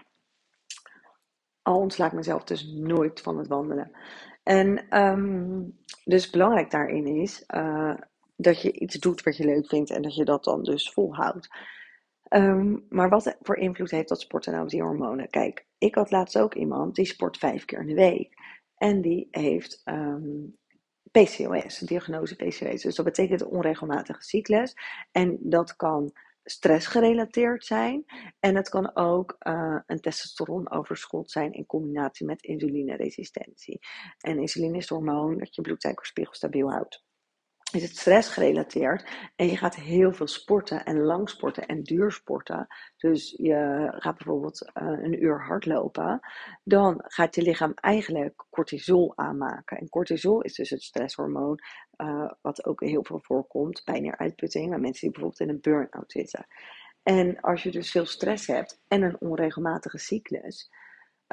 Al 1.63 1.79
ontslaat 1.79 2.11
ik 2.11 2.17
mezelf 2.17 2.45
dus 2.45 2.65
nooit 2.67 3.21
van 3.21 3.39
het 3.39 3.47
wandelen. 3.49 3.91
En 4.43 4.99
um, 5.03 5.79
dus 6.05 6.31
belangrijk 6.31 6.71
daarin 6.71 7.07
is, 7.07 7.45
uh, 7.55 7.95
dat 8.45 8.63
je 8.63 8.73
iets 8.73 8.95
doet 8.95 9.23
wat 9.23 9.37
je 9.37 9.45
leuk 9.45 9.69
vindt 9.69 9.91
en 9.91 10.03
dat 10.03 10.15
je 10.15 10.25
dat 10.25 10.45
dan 10.45 10.63
dus 10.63 10.91
volhoudt. 10.91 11.49
Um, 12.29 12.87
maar 12.89 13.09
wat 13.09 13.37
voor 13.41 13.57
invloed 13.57 13.91
heeft 13.91 14.09
dat 14.09 14.21
sporten 14.21 14.53
nou 14.53 14.65
op 14.65 14.71
die 14.71 14.83
hormonen? 14.83 15.31
Kijk, 15.31 15.67
ik 15.79 15.95
had 15.95 16.11
laatst 16.11 16.39
ook 16.39 16.55
iemand 16.55 16.95
die 16.95 17.07
sport 17.07 17.39
vijf 17.39 17.65
keer 17.65 17.81
in 17.81 17.87
de 17.87 17.95
week. 17.95 18.35
En 18.77 19.01
die 19.01 19.29
heeft 19.31 19.81
um, 19.85 19.95
ehm, 19.95 21.25
PCOS, 21.25 21.79
diagnose 21.79 22.37
PCOS. 22.37 22.83
Dus 22.83 22.95
dat 22.95 23.05
betekent 23.05 23.45
onregelmatige 23.45 24.23
cyclus. 24.23 24.75
En 25.13 25.39
dat 25.41 25.77
kan 25.77 26.13
stressgerelateerd 26.45 27.65
zijn. 27.65 28.05
En 28.41 28.57
het 28.57 28.69
kan 28.69 28.97
ook 28.97 29.37
uh, 29.41 29.81
een 29.87 30.01
testosteronoverschot 30.01 31.31
zijn 31.31 31.53
in 31.53 31.67
combinatie 31.67 32.27
met 32.27 32.43
insulineresistentie. 32.43 33.79
En 34.19 34.39
insuline 34.39 34.77
is 34.77 34.89
het 34.89 34.99
hormoon 34.99 35.39
dat 35.39 35.55
je 35.55 35.63
bloedsuikerspiegel 35.63 36.35
stabiel 36.35 36.71
houdt 36.71 37.05
is 37.75 37.83
het 37.83 37.97
stress 37.97 38.29
gerelateerd. 38.29 39.07
En 39.37 39.47
je 39.47 39.57
gaat 39.57 39.75
heel 39.75 40.13
veel 40.13 40.27
sporten 40.27 40.85
en 40.85 41.01
lang 41.01 41.29
sporten 41.29 41.67
en 41.67 41.83
duur 41.83 42.13
sporten. 42.13 42.67
Dus 42.97 43.35
je 43.37 43.87
gaat 43.99 44.17
bijvoorbeeld 44.17 44.71
uh, 44.75 44.89
een 44.89 45.23
uur 45.23 45.45
hardlopen. 45.45 46.21
Dan 46.63 47.05
gaat 47.07 47.35
je 47.35 47.43
lichaam 47.43 47.73
eigenlijk 47.75 48.45
cortisol 48.51 49.13
aanmaken. 49.17 49.79
En 49.79 49.89
cortisol 49.89 50.43
is 50.43 50.55
dus 50.55 50.71
het 50.71 50.83
stresshormoon. 50.83 51.59
Uh, 51.97 52.31
wat 52.41 52.65
ook 52.65 52.81
heel 52.81 53.05
veel 53.05 53.21
voorkomt 53.23 53.83
bij 53.85 54.01
neeruitputting. 54.01 54.69
Bij 54.69 54.79
mensen 54.79 55.01
die 55.01 55.11
bijvoorbeeld 55.11 55.41
in 55.41 55.49
een 55.49 55.61
burn-out 55.61 56.13
zitten. 56.13 56.47
En 57.03 57.41
als 57.41 57.63
je 57.63 57.71
dus 57.71 57.91
veel 57.91 58.07
stress 58.07 58.47
hebt 58.47 58.81
en 58.89 59.03
een 59.03 59.21
onregelmatige 59.21 59.99
cyclus 59.99 60.71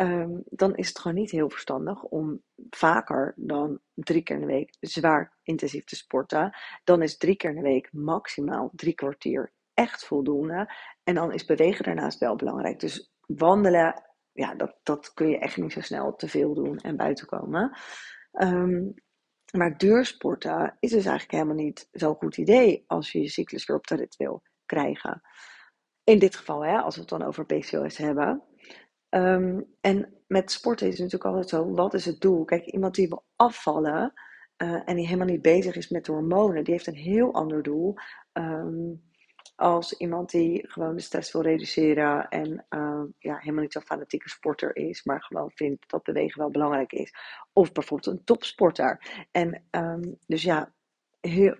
um, 0.02 0.44
dan 0.46 0.76
is 0.76 0.88
het 0.88 1.00
gewoon 1.00 1.18
niet 1.18 1.32
heel 1.32 1.50
verstandig 1.50 2.04
om 2.04 2.42
vaker 2.70 3.34
dan 3.36 3.80
drie 3.94 4.24
keer 4.24 4.36
in 4.36 4.42
de 4.42 4.54
week 4.54 4.76
zwaar 4.80 5.38
intensief 5.44 5.84
te 5.84 5.96
sporten. 5.96 6.58
Dan 6.84 7.02
is 7.02 7.18
drie 7.18 7.36
keer 7.36 7.50
in 7.50 7.56
de 7.56 7.62
week 7.62 7.90
maximaal 7.92 8.72
drie 8.76 8.94
kwartier 8.94 9.54
echt 9.74 10.06
voldoende. 10.06 10.74
En 11.04 11.16
dan 11.16 11.34
is 11.34 11.46
bewegen 11.46 11.84
daarnaast 11.84 12.20
wel 12.20 12.36
belangrijk. 12.36 12.80
Dus 12.80 13.12
wandelen, 13.26 14.04
ja, 14.32 14.56
dat, 14.56 14.76
dat 14.84 15.14
kun 15.14 15.30
je 15.30 15.40
echt 15.40 15.58
niet 15.58 15.74
zo 15.74 15.82
snel 15.82 16.16
te 16.16 16.28
veel 16.28 16.54
doen 16.54 16.78
en 16.78 16.98
buiten 16.98 17.28
komen. 17.28 17.78
Um, 18.32 18.94
maar 19.52 19.78
duursporten 19.78 20.78
is 20.80 20.92
dus 20.92 21.06
eigenlijk 21.06 21.32
helemaal 21.32 21.64
niet 21.64 21.88
zo'n 21.92 22.16
goed 22.16 22.38
idee 22.38 22.84
als 22.88 23.12
je 23.12 23.22
je 23.22 23.30
cyclus 23.30 23.66
weer 23.66 23.78
op 23.78 23.88
de 23.88 23.96
rit 23.96 24.16
wil 24.16 24.42
krijgen. 24.66 25.22
In 26.04 26.20
dit 26.20 26.36
geval, 26.36 26.66
hè, 26.66 26.78
als 26.78 26.96
we 26.96 27.02
het 27.02 27.10
dan 27.10 27.24
over 27.24 27.46
PCOS 27.46 27.98
hebben. 27.98 28.44
Um, 29.14 29.66
en 29.82 30.14
met 30.28 30.52
sporten 30.52 30.88
is 30.88 30.94
het 30.94 31.02
natuurlijk 31.02 31.32
altijd 31.32 31.50
zo, 31.50 31.74
wat 31.74 31.94
is 31.94 32.06
het 32.06 32.22
doel? 32.22 32.46
Kijk, 32.46 32.66
iemand 32.66 32.96
die 32.96 33.08
wil 33.08 33.24
afvallen 33.36 34.14
uh, 34.58 34.82
en 34.86 34.96
die 34.96 35.06
helemaal 35.06 35.28
niet 35.28 35.42
bezig 35.42 35.76
is 35.76 35.90
met 35.90 36.06
de 36.06 36.12
hormonen, 36.12 36.64
die 36.64 36.74
heeft 36.74 36.88
een 36.88 36.94
heel 36.96 37.34
ander 37.34 37.64
doel. 37.64 37.96
Um, 38.34 39.10
als 39.56 39.98
iemand 39.98 40.30
die 40.30 40.68
gewoon 40.68 40.96
de 40.96 41.02
stress 41.02 41.32
wil 41.32 41.42
reduceren 41.42 42.30
en 42.30 42.66
uh, 42.70 43.04
ja, 43.20 43.38
helemaal 43.38 43.62
niet 43.62 43.74
zo'n 43.74 43.82
fanatieke 43.82 44.30
sporter 44.30 44.76
is, 44.76 45.04
maar 45.04 45.24
gewoon 45.24 45.52
vindt 45.56 45.90
dat 45.90 46.04
bewegen 46.04 46.40
wel 46.40 46.52
belangrijk 46.52 46.92
is. 46.92 47.14
Of 47.54 47.72
bijvoorbeeld 47.72 48.16
een 48.16 48.24
topsporter. 48.24 49.26
En 49.32 49.64
dus 50.28 50.44
ja, 50.44 50.74
heel, 51.20 51.56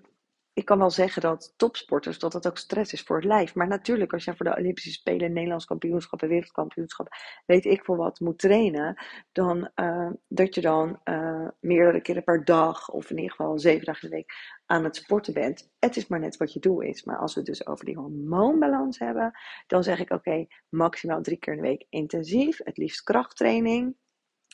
ik 0.54 0.64
kan 0.64 0.78
wel 0.78 0.90
zeggen 0.90 1.22
dat 1.22 1.54
topsporters, 1.56 2.18
dat 2.18 2.32
dat 2.32 2.46
ook 2.46 2.58
stress 2.58 2.92
is 2.92 3.02
voor 3.02 3.16
het 3.16 3.24
lijf. 3.24 3.54
Maar 3.54 3.68
natuurlijk, 3.68 4.12
als 4.12 4.24
jij 4.24 4.36
voor 4.36 4.46
de 4.46 4.56
Olympische 4.56 4.90
Spelen, 4.90 5.32
Nederlands 5.32 5.64
kampioenschappen, 5.64 6.28
wereldkampioenschappen, 6.28 7.16
weet 7.46 7.64
ik 7.64 7.84
veel 7.84 7.96
wat, 7.96 8.20
moet 8.20 8.38
trainen, 8.38 9.02
dan 9.32 9.70
uh, 9.74 10.10
dat 10.28 10.54
je 10.54 10.60
dan 10.60 11.00
uh, 11.04 11.48
meerdere 11.60 12.00
keren 12.00 12.24
per 12.24 12.44
dag, 12.44 12.90
of 12.90 13.10
in 13.10 13.16
ieder 13.16 13.30
geval 13.30 13.58
zeven 13.58 13.84
dagen 13.84 14.02
in 14.02 14.08
de 14.08 14.16
week, 14.16 14.32
aan 14.66 14.84
het 14.84 14.96
sporten 14.96 15.34
bent. 15.34 15.70
Het 15.78 15.96
is 15.96 16.06
maar 16.06 16.20
net 16.20 16.36
wat 16.36 16.52
je 16.52 16.60
doel 16.60 16.80
is. 16.80 17.04
Maar 17.04 17.18
als 17.18 17.34
we 17.34 17.40
het 17.40 17.48
dus 17.48 17.66
over 17.66 17.84
die 17.84 17.96
hormoonbalans 17.96 18.98
hebben, 18.98 19.38
dan 19.66 19.82
zeg 19.82 20.00
ik 20.00 20.10
oké, 20.10 20.46
maximaal 20.68 21.22
drie 21.22 21.36
keer 21.36 21.52
in 21.52 21.62
de 21.62 21.68
week 21.68 21.86
intensief, 21.88 22.60
het 22.64 22.76
liefst 22.76 23.02
krachttraining. 23.02 23.96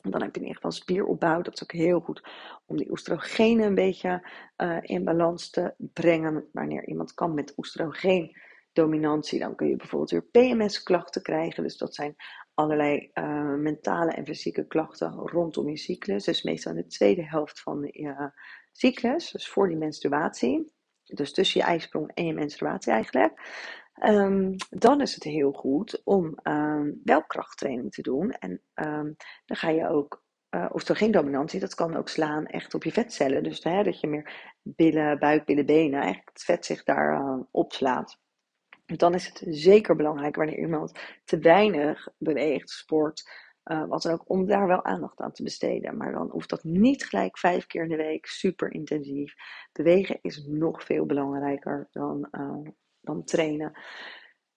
Dan 0.03 0.23
heb 0.23 0.35
je 0.35 0.41
in 0.41 0.47
ieder 0.47 0.55
geval 0.55 0.73
spieropbouw. 0.73 1.43
Dat 1.43 1.55
is 1.55 1.63
ook 1.63 1.73
heel 1.73 2.01
goed 2.01 2.29
om 2.67 2.77
die 2.77 2.91
oestrogenen 2.91 3.67
een 3.67 3.75
beetje 3.75 4.29
uh, 4.57 4.77
in 4.81 5.05
balans 5.05 5.51
te 5.51 5.75
brengen. 5.79 6.49
Wanneer 6.53 6.87
iemand 6.87 7.15
kan 7.15 7.35
met 7.35 7.53
oestrogeendominantie, 7.57 9.39
dan 9.39 9.55
kun 9.55 9.69
je 9.69 9.77
bijvoorbeeld 9.77 10.11
weer 10.11 10.23
PMS-klachten 10.23 11.23
krijgen. 11.23 11.63
Dus 11.63 11.77
dat 11.77 11.95
zijn 11.95 12.17
allerlei 12.55 13.11
uh, 13.15 13.55
mentale 13.55 14.11
en 14.11 14.27
fysieke 14.27 14.67
klachten 14.67 15.13
rondom 15.13 15.69
je 15.69 15.77
cyclus. 15.77 16.25
Dus 16.25 16.43
meestal 16.43 16.73
in 16.73 16.83
de 16.83 16.87
tweede 16.87 17.25
helft 17.25 17.61
van 17.61 17.89
je 17.93 18.31
cyclus, 18.73 19.31
dus 19.31 19.49
voor 19.49 19.69
die 19.69 19.77
menstruatie. 19.77 20.73
dus 21.05 21.33
tussen 21.33 21.61
je 21.61 21.67
ijsprong 21.67 22.11
en 22.15 22.27
je 22.27 22.33
menstruatie 22.33 22.93
eigenlijk. 22.93 23.41
Um, 24.03 24.57
dan 24.71 25.01
is 25.01 25.15
het 25.15 25.25
heel 25.25 25.53
goed 25.53 26.01
om 26.05 26.39
um, 26.43 27.01
wel 27.05 27.25
krachttraining 27.25 27.93
te 27.93 28.03
doen. 28.03 28.31
En 28.31 28.63
um, 28.75 29.17
dan 29.45 29.57
ga 29.57 29.69
je 29.69 29.89
ook, 29.89 30.25
uh, 30.51 30.67
of 30.73 30.89
er 30.89 30.97
geen 30.97 31.11
dominantie, 31.11 31.61
dat 31.61 31.75
kan 31.75 31.97
ook 31.97 32.09
slaan 32.09 32.47
echt 32.47 32.75
op 32.75 32.85
je 32.85 32.93
vetcellen. 32.93 33.43
Dus 33.43 33.65
hè, 33.65 33.83
dat 33.83 34.01
je 34.01 34.07
meer 34.07 34.57
billen, 34.63 35.19
buik, 35.19 35.45
billen, 35.45 35.67
benen, 35.67 36.01
eigenlijk 36.01 36.31
het 36.33 36.43
vet 36.43 36.67
zich 36.67 36.85
daar 36.85 37.39
opslaat. 37.51 38.19
Dan 38.87 39.15
is 39.15 39.27
het 39.27 39.43
zeker 39.47 39.97
belangrijk 39.97 40.37
wanneer 40.37 40.59
iemand 40.59 41.01
te 41.25 41.39
weinig 41.39 42.09
beweegt, 42.19 42.71
sport, 42.71 43.31
uh, 43.65 43.85
wat 43.87 44.03
dan 44.03 44.13
ook, 44.13 44.31
om 44.31 44.47
daar 44.47 44.67
wel 44.67 44.85
aandacht 44.85 45.21
aan 45.21 45.33
te 45.33 45.43
besteden. 45.43 45.97
Maar 45.97 46.13
dan 46.13 46.31
hoeft 46.31 46.49
dat 46.49 46.65
niet 46.65 47.07
gelijk 47.07 47.39
vijf 47.39 47.67
keer 47.67 47.83
in 47.83 47.89
de 47.89 47.97
week 47.97 48.27
super 48.27 48.73
intensief. 48.73 49.35
Bewegen 49.73 50.19
is 50.23 50.47
nog 50.47 50.85
veel 50.85 51.07
belangrijker 51.07 51.89
dan, 51.91 52.29
trainen. 53.25 53.73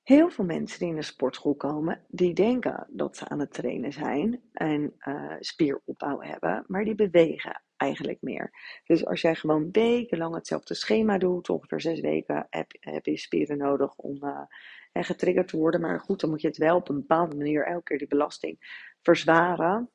Heel 0.03 0.29
veel 0.29 0.45
mensen 0.45 0.79
die 0.79 0.87
in 0.87 0.95
de 0.95 1.01
sportschool 1.01 1.55
komen, 1.55 2.05
die 2.07 2.33
denken 2.33 2.87
dat 2.89 3.17
ze 3.17 3.27
aan 3.27 3.39
het 3.39 3.53
trainen 3.53 3.93
zijn 3.93 4.41
en 4.51 4.93
uh, 5.07 5.33
spieropbouw 5.39 6.21
hebben, 6.21 6.63
maar 6.67 6.83
die 6.83 6.95
bewegen 6.95 7.61
eigenlijk 7.77 8.17
meer. 8.21 8.51
Dus 8.85 9.05
als 9.05 9.21
jij 9.21 9.35
gewoon 9.35 9.69
wekenlang 9.71 10.35
hetzelfde 10.35 10.73
schema 10.73 11.17
doet, 11.17 11.49
ongeveer 11.49 11.81
zes 11.81 11.99
weken, 11.99 12.47
heb, 12.49 12.71
heb 12.79 13.05
je 13.05 13.17
spieren 13.17 13.57
nodig 13.57 13.95
om 13.95 14.23
uh, 14.23 14.41
getriggerd 14.93 15.47
te 15.47 15.57
worden. 15.57 15.81
Maar 15.81 15.99
goed, 15.99 16.19
dan 16.19 16.29
moet 16.29 16.41
je 16.41 16.47
het 16.47 16.57
wel 16.57 16.75
op 16.75 16.89
een 16.89 16.99
bepaalde 16.99 17.35
manier 17.35 17.65
elke 17.65 17.83
keer 17.83 17.97
die 17.97 18.07
belasting 18.07 18.85
verzwaren. 19.01 19.89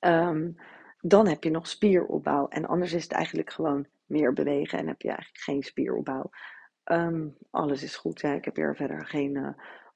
Um, 0.00 0.56
dan 1.00 1.26
heb 1.26 1.44
je 1.44 1.50
nog 1.50 1.68
spieropbouw. 1.68 2.48
En 2.48 2.66
anders 2.66 2.92
is 2.92 3.02
het 3.02 3.12
eigenlijk 3.12 3.50
gewoon 3.50 3.86
meer 4.06 4.32
bewegen 4.32 4.78
en 4.78 4.86
heb 4.86 5.02
je 5.02 5.08
eigenlijk 5.08 5.38
geen 5.44 5.62
spieropbouw. 5.62 6.30
Um, 6.84 7.36
alles 7.50 7.82
is 7.82 7.96
goed. 7.96 8.22
Ik 8.22 8.44
heb 8.44 8.56
hier 8.56 8.76
verder 8.76 9.06
geen 9.06 9.34
uh, 9.36 9.48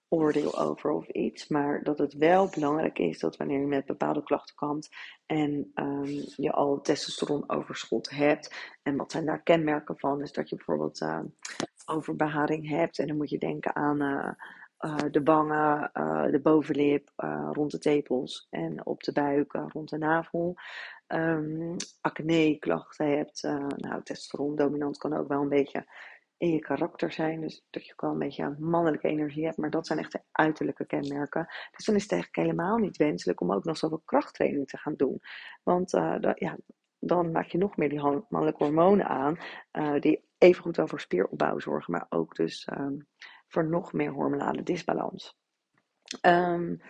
oordeel 0.09 0.59
over 0.59 0.91
of 0.91 1.09
iets. 1.09 1.49
Maar 1.49 1.83
dat 1.83 1.99
het 1.99 2.15
wel 2.15 2.49
belangrijk 2.55 2.99
is 2.99 3.19
dat 3.19 3.37
wanneer 3.37 3.61
je 3.61 3.67
met 3.67 3.85
bepaalde 3.85 4.23
klachten 4.23 4.55
kampt 4.55 4.97
en 5.27 5.71
um, 5.75 6.05
je 6.37 6.53
al 6.53 6.81
testosteronoverschot 6.81 8.11
hebt. 8.11 8.75
En 8.83 8.97
wat 8.97 9.13
zijn 9.13 9.25
daar 9.25 9.43
kenmerken 9.43 9.99
van? 9.99 10.23
Is 10.23 10.33
dat 10.33 10.49
je 10.49 10.57
bijvoorbeeld 10.57 11.01
uh, 11.01 11.21
overbeharing 11.87 12.69
hebt. 12.69 12.99
En 12.99 13.07
dan 13.07 13.17
moet 13.17 13.31
je 13.31 13.39
denken 13.39 13.75
aan 13.77 14.03
uh, 14.03 14.31
uh, 14.81 15.11
de 15.11 15.23
wangen, 15.23 15.91
uh, 15.95 16.31
de 16.31 16.41
bovenlip, 16.41 17.13
rond 17.53 17.71
de 17.71 17.79
tepels 17.79 18.47
en 18.51 18.87
op 18.87 19.03
de 19.03 19.13
buik, 19.13 19.53
rond 19.53 19.89
de 19.89 19.99
navel. 19.99 20.55
Um, 21.07 21.77
acne 22.01 22.59
klachten 22.59 23.17
hebt. 23.17 23.43
nou, 23.77 24.03
testosteron 24.03 24.57
dominant 24.57 24.99
kan 24.99 25.17
ook 25.17 25.29
wel 25.29 25.41
een 25.41 25.49
beetje 25.49 25.87
je 26.53 26.59
karakter 26.59 27.13
zijn. 27.13 27.41
Dus 27.41 27.65
dat 27.71 27.87
je 27.87 27.93
ook 27.93 28.01
wel 28.01 28.11
een 28.11 28.19
beetje 28.19 28.57
mannelijke 28.59 29.09
energie 29.09 29.45
hebt. 29.45 29.57
Maar 29.57 29.71
dat 29.71 29.87
zijn 29.87 29.99
echt 29.99 30.13
de 30.13 30.23
uiterlijke 30.33 30.87
kenmerken. 30.87 31.47
Dus 31.77 31.85
dan 31.85 31.95
is 31.95 32.03
het 32.03 32.13
eigenlijk 32.13 32.49
helemaal 32.49 32.77
niet 32.77 32.97
wenselijk 32.97 33.41
om 33.41 33.53
ook 33.53 33.65
nog 33.65 33.77
zoveel 33.77 34.03
krachttraining 34.05 34.67
te 34.67 34.79
gaan 34.79 34.95
doen. 34.97 35.21
Want 35.63 35.91
dat, 35.91 36.39
ja, 36.39 36.57
dan 36.99 37.31
maak 37.33 37.47
je 37.47 37.59
nog 37.59 37.77
meer 37.77 37.89
die 37.89 38.01
mannelijke 38.29 38.65
hormonen 38.65 39.07
aan. 39.07 39.39
Uh, 39.73 40.01
die 40.01 40.25
even 40.39 40.63
goed 40.63 40.81
over 40.81 41.01
spieropbouw 41.01 41.59
zorgen. 41.59 41.93
Maar 41.93 42.07
ook 42.09 42.35
dus 42.35 42.69
um, 42.79 43.07
voor 43.49 43.69
nog 43.69 43.93
meer 43.93 44.11
hormonale 44.11 44.63
disbalans. 44.63 45.37
Um, 46.23 46.81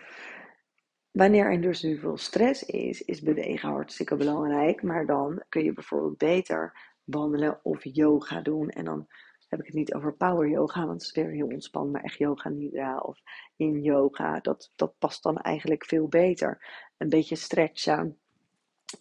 Wanneer 1.11 1.51
er 1.51 1.61
dus 1.61 1.81
nu 1.81 1.97
veel 1.97 2.17
stress 2.17 2.63
is, 2.63 3.01
is 3.01 3.21
bewegen 3.21 3.69
hartstikke 3.69 4.15
belangrijk. 4.15 4.83
Maar 4.83 5.05
dan 5.05 5.43
kun 5.49 5.63
je 5.63 5.73
bijvoorbeeld 5.73 6.17
beter 6.17 6.77
wandelen 7.03 7.59
of 7.63 7.79
yoga 7.83 8.41
doen. 8.41 8.69
En 8.69 8.85
dan 8.85 9.07
heb 9.55 9.65
ik 9.65 9.73
het 9.73 9.75
niet 9.75 9.93
over 9.93 10.13
power 10.13 10.49
yoga, 10.49 10.85
want 10.85 10.91
het 10.91 11.01
is 11.01 11.23
weer 11.23 11.31
heel 11.31 11.47
ontspannen, 11.47 11.91
maar 11.91 12.03
echt 12.03 12.17
yoga 12.17 12.49
nidra 12.49 12.97
of 12.97 13.19
in 13.55 13.81
yoga, 13.81 14.39
dat, 14.39 14.71
dat 14.75 14.97
past 14.97 15.23
dan 15.23 15.37
eigenlijk 15.37 15.85
veel 15.85 16.07
beter. 16.07 16.65
Een 16.97 17.09
beetje 17.09 17.35
stretchen, 17.35 18.17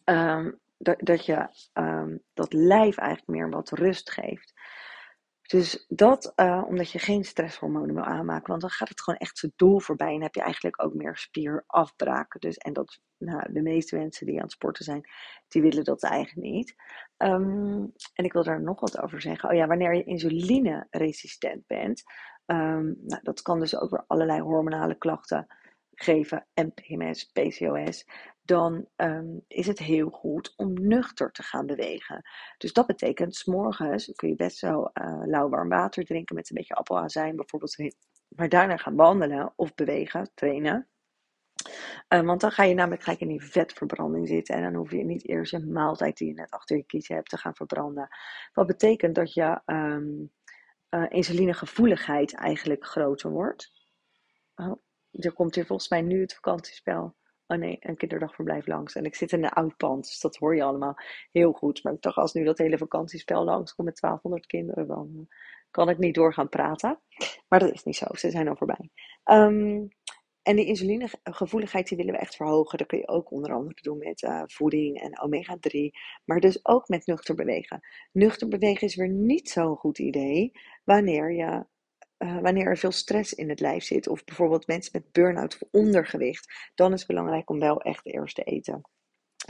um, 0.04 0.58
dat, 0.76 0.96
dat 0.98 1.26
je 1.26 1.48
um, 1.72 2.22
dat 2.34 2.52
lijf 2.52 2.96
eigenlijk 2.96 3.28
meer 3.28 3.50
wat 3.50 3.70
rust 3.70 4.10
geeft. 4.10 4.53
Dus 5.46 5.84
dat 5.88 6.32
uh, 6.36 6.62
omdat 6.66 6.90
je 6.90 6.98
geen 6.98 7.24
stresshormonen 7.24 7.94
wil 7.94 8.04
aanmaken, 8.04 8.48
want 8.48 8.60
dan 8.60 8.70
gaat 8.70 8.88
het 8.88 9.00
gewoon 9.00 9.18
echt 9.18 9.38
zijn 9.38 9.52
doel 9.56 9.80
voorbij 9.80 10.14
en 10.14 10.22
heb 10.22 10.34
je 10.34 10.42
eigenlijk 10.42 10.82
ook 10.82 10.94
meer 10.94 11.16
spierafbraken. 11.16 12.40
Dus, 12.40 12.56
en 12.56 12.72
dat, 12.72 13.00
nou, 13.18 13.52
de 13.52 13.62
meeste 13.62 13.96
mensen 13.96 14.26
die 14.26 14.36
aan 14.36 14.42
het 14.42 14.52
sporten 14.52 14.84
zijn, 14.84 15.08
die 15.48 15.62
willen 15.62 15.84
dat 15.84 16.02
eigenlijk 16.02 16.46
niet. 16.46 16.74
Um, 17.16 17.92
en 18.14 18.24
ik 18.24 18.32
wil 18.32 18.44
daar 18.44 18.62
nog 18.62 18.80
wat 18.80 19.00
over 19.00 19.20
zeggen. 19.20 19.48
Oh 19.48 19.56
ja, 19.56 19.66
wanneer 19.66 19.94
je 19.94 20.04
insulineresistent 20.04 21.66
bent, 21.66 22.02
um, 22.46 22.96
nou, 23.00 23.22
dat 23.22 23.42
kan 23.42 23.60
dus 23.60 23.76
ook 23.76 23.90
weer 23.90 24.04
allerlei 24.06 24.40
hormonale 24.40 24.98
klachten 24.98 25.46
geven 25.94 26.46
en 26.54 26.72
PMS, 26.74 27.24
PCOS 27.24 28.06
dan 28.44 28.88
um, 28.96 29.44
is 29.48 29.66
het 29.66 29.78
heel 29.78 30.08
goed 30.08 30.52
om 30.56 30.72
nuchter 30.72 31.32
te 31.32 31.42
gaan 31.42 31.66
bewegen. 31.66 32.22
Dus 32.58 32.72
dat 32.72 32.86
betekent, 32.86 33.34
s 33.34 33.44
morgens 33.44 34.12
kun 34.16 34.28
je 34.28 34.36
best 34.36 34.60
wel 34.60 34.90
uh, 34.94 35.22
lauw 35.24 35.48
warm 35.48 35.68
water 35.68 36.04
drinken 36.04 36.34
met 36.34 36.50
een 36.50 36.56
beetje 36.56 36.74
appelazijn 36.74 37.36
bijvoorbeeld. 37.36 37.76
Maar 38.28 38.48
daarna 38.48 38.76
gaan 38.76 38.96
wandelen 38.96 39.52
of 39.56 39.74
bewegen, 39.74 40.30
trainen. 40.34 40.88
Uh, 42.08 42.20
want 42.20 42.40
dan 42.40 42.50
ga 42.50 42.62
je 42.62 42.74
namelijk 42.74 43.02
gelijk 43.02 43.20
in 43.20 43.28
die 43.28 43.44
vetverbranding 43.44 44.28
zitten. 44.28 44.54
En 44.54 44.62
dan 44.62 44.74
hoef 44.74 44.90
je 44.90 45.04
niet 45.04 45.28
eerst 45.28 45.52
een 45.52 45.72
maaltijd 45.72 46.16
die 46.16 46.28
je 46.28 46.34
net 46.34 46.50
achter 46.50 46.76
je 46.76 46.84
kiezen 46.84 47.14
hebt 47.14 47.28
te 47.28 47.36
gaan 47.36 47.54
verbranden. 47.54 48.08
Wat 48.52 48.66
betekent 48.66 49.14
dat 49.14 49.32
je 49.32 49.60
um, 49.66 50.32
uh, 50.90 51.06
insulinegevoeligheid 51.08 52.34
eigenlijk 52.34 52.84
groter 52.84 53.30
wordt. 53.30 53.72
Oh, 54.54 54.82
er 55.10 55.32
komt 55.32 55.54
hier 55.54 55.66
volgens 55.66 55.88
mij 55.88 56.02
nu 56.02 56.20
het 56.20 56.34
vakantiespel 56.34 57.16
Oh 57.46 57.58
nee, 57.58 57.76
een 57.80 57.96
kinderdagverblijf 57.96 58.66
langs. 58.66 58.94
En 58.94 59.04
ik 59.04 59.14
zit 59.14 59.32
in 59.32 59.44
een 59.44 59.50
oud 59.50 59.76
pand, 59.76 60.04
dus 60.04 60.20
dat 60.20 60.36
hoor 60.36 60.56
je 60.56 60.62
allemaal 60.62 60.96
heel 61.32 61.52
goed. 61.52 61.82
Maar 61.82 61.96
dacht, 62.00 62.16
als 62.16 62.32
nu 62.32 62.44
dat 62.44 62.58
hele 62.58 62.78
vakantiespel 62.78 63.44
langs 63.44 63.74
komt 63.74 63.88
met 63.88 64.00
1200 64.00 64.46
kinderen, 64.46 64.86
dan 64.86 65.28
kan 65.70 65.88
ik 65.88 65.98
niet 65.98 66.14
doorgaan 66.14 66.48
praten. 66.48 67.00
Maar 67.48 67.58
dat 67.58 67.72
is 67.72 67.82
niet 67.82 67.96
zo, 67.96 68.06
ze 68.12 68.30
zijn 68.30 68.48
al 68.48 68.56
voorbij. 68.56 68.90
Um, 69.24 69.88
en 70.44 70.56
die 70.56 70.66
insulinegevoeligheid 70.66 71.88
die 71.88 71.96
willen 71.96 72.12
we 72.12 72.18
echt 72.18 72.36
verhogen. 72.36 72.78
Dat 72.78 72.86
kun 72.86 72.98
je 72.98 73.08
ook 73.08 73.30
onder 73.30 73.52
andere 73.52 73.80
doen 73.82 73.98
met 73.98 74.22
uh, 74.22 74.42
voeding 74.46 75.00
en 75.00 75.20
omega-3. 75.20 75.78
Maar 76.24 76.40
dus 76.40 76.66
ook 76.66 76.88
met 76.88 77.06
nuchter 77.06 77.34
bewegen. 77.34 77.80
Nuchter 78.12 78.48
bewegen 78.48 78.86
is 78.86 78.96
weer 78.96 79.08
niet 79.08 79.50
zo'n 79.50 79.76
goed 79.76 79.98
idee 79.98 80.52
wanneer 80.84 81.32
je 81.32 81.66
uh, 82.24 82.38
wanneer 82.38 82.66
er 82.66 82.78
veel 82.78 82.92
stress 82.92 83.34
in 83.34 83.48
het 83.48 83.60
lijf 83.60 83.84
zit, 83.84 84.08
of 84.08 84.24
bijvoorbeeld 84.24 84.66
mensen 84.66 84.90
met 84.92 85.12
burn-out 85.12 85.54
of 85.54 85.68
ondergewicht, 85.70 86.70
dan 86.74 86.92
is 86.92 86.98
het 86.98 87.08
belangrijk 87.08 87.50
om 87.50 87.58
wel 87.58 87.80
echt 87.80 88.06
eerst 88.06 88.34
te 88.34 88.42
eten. 88.42 88.80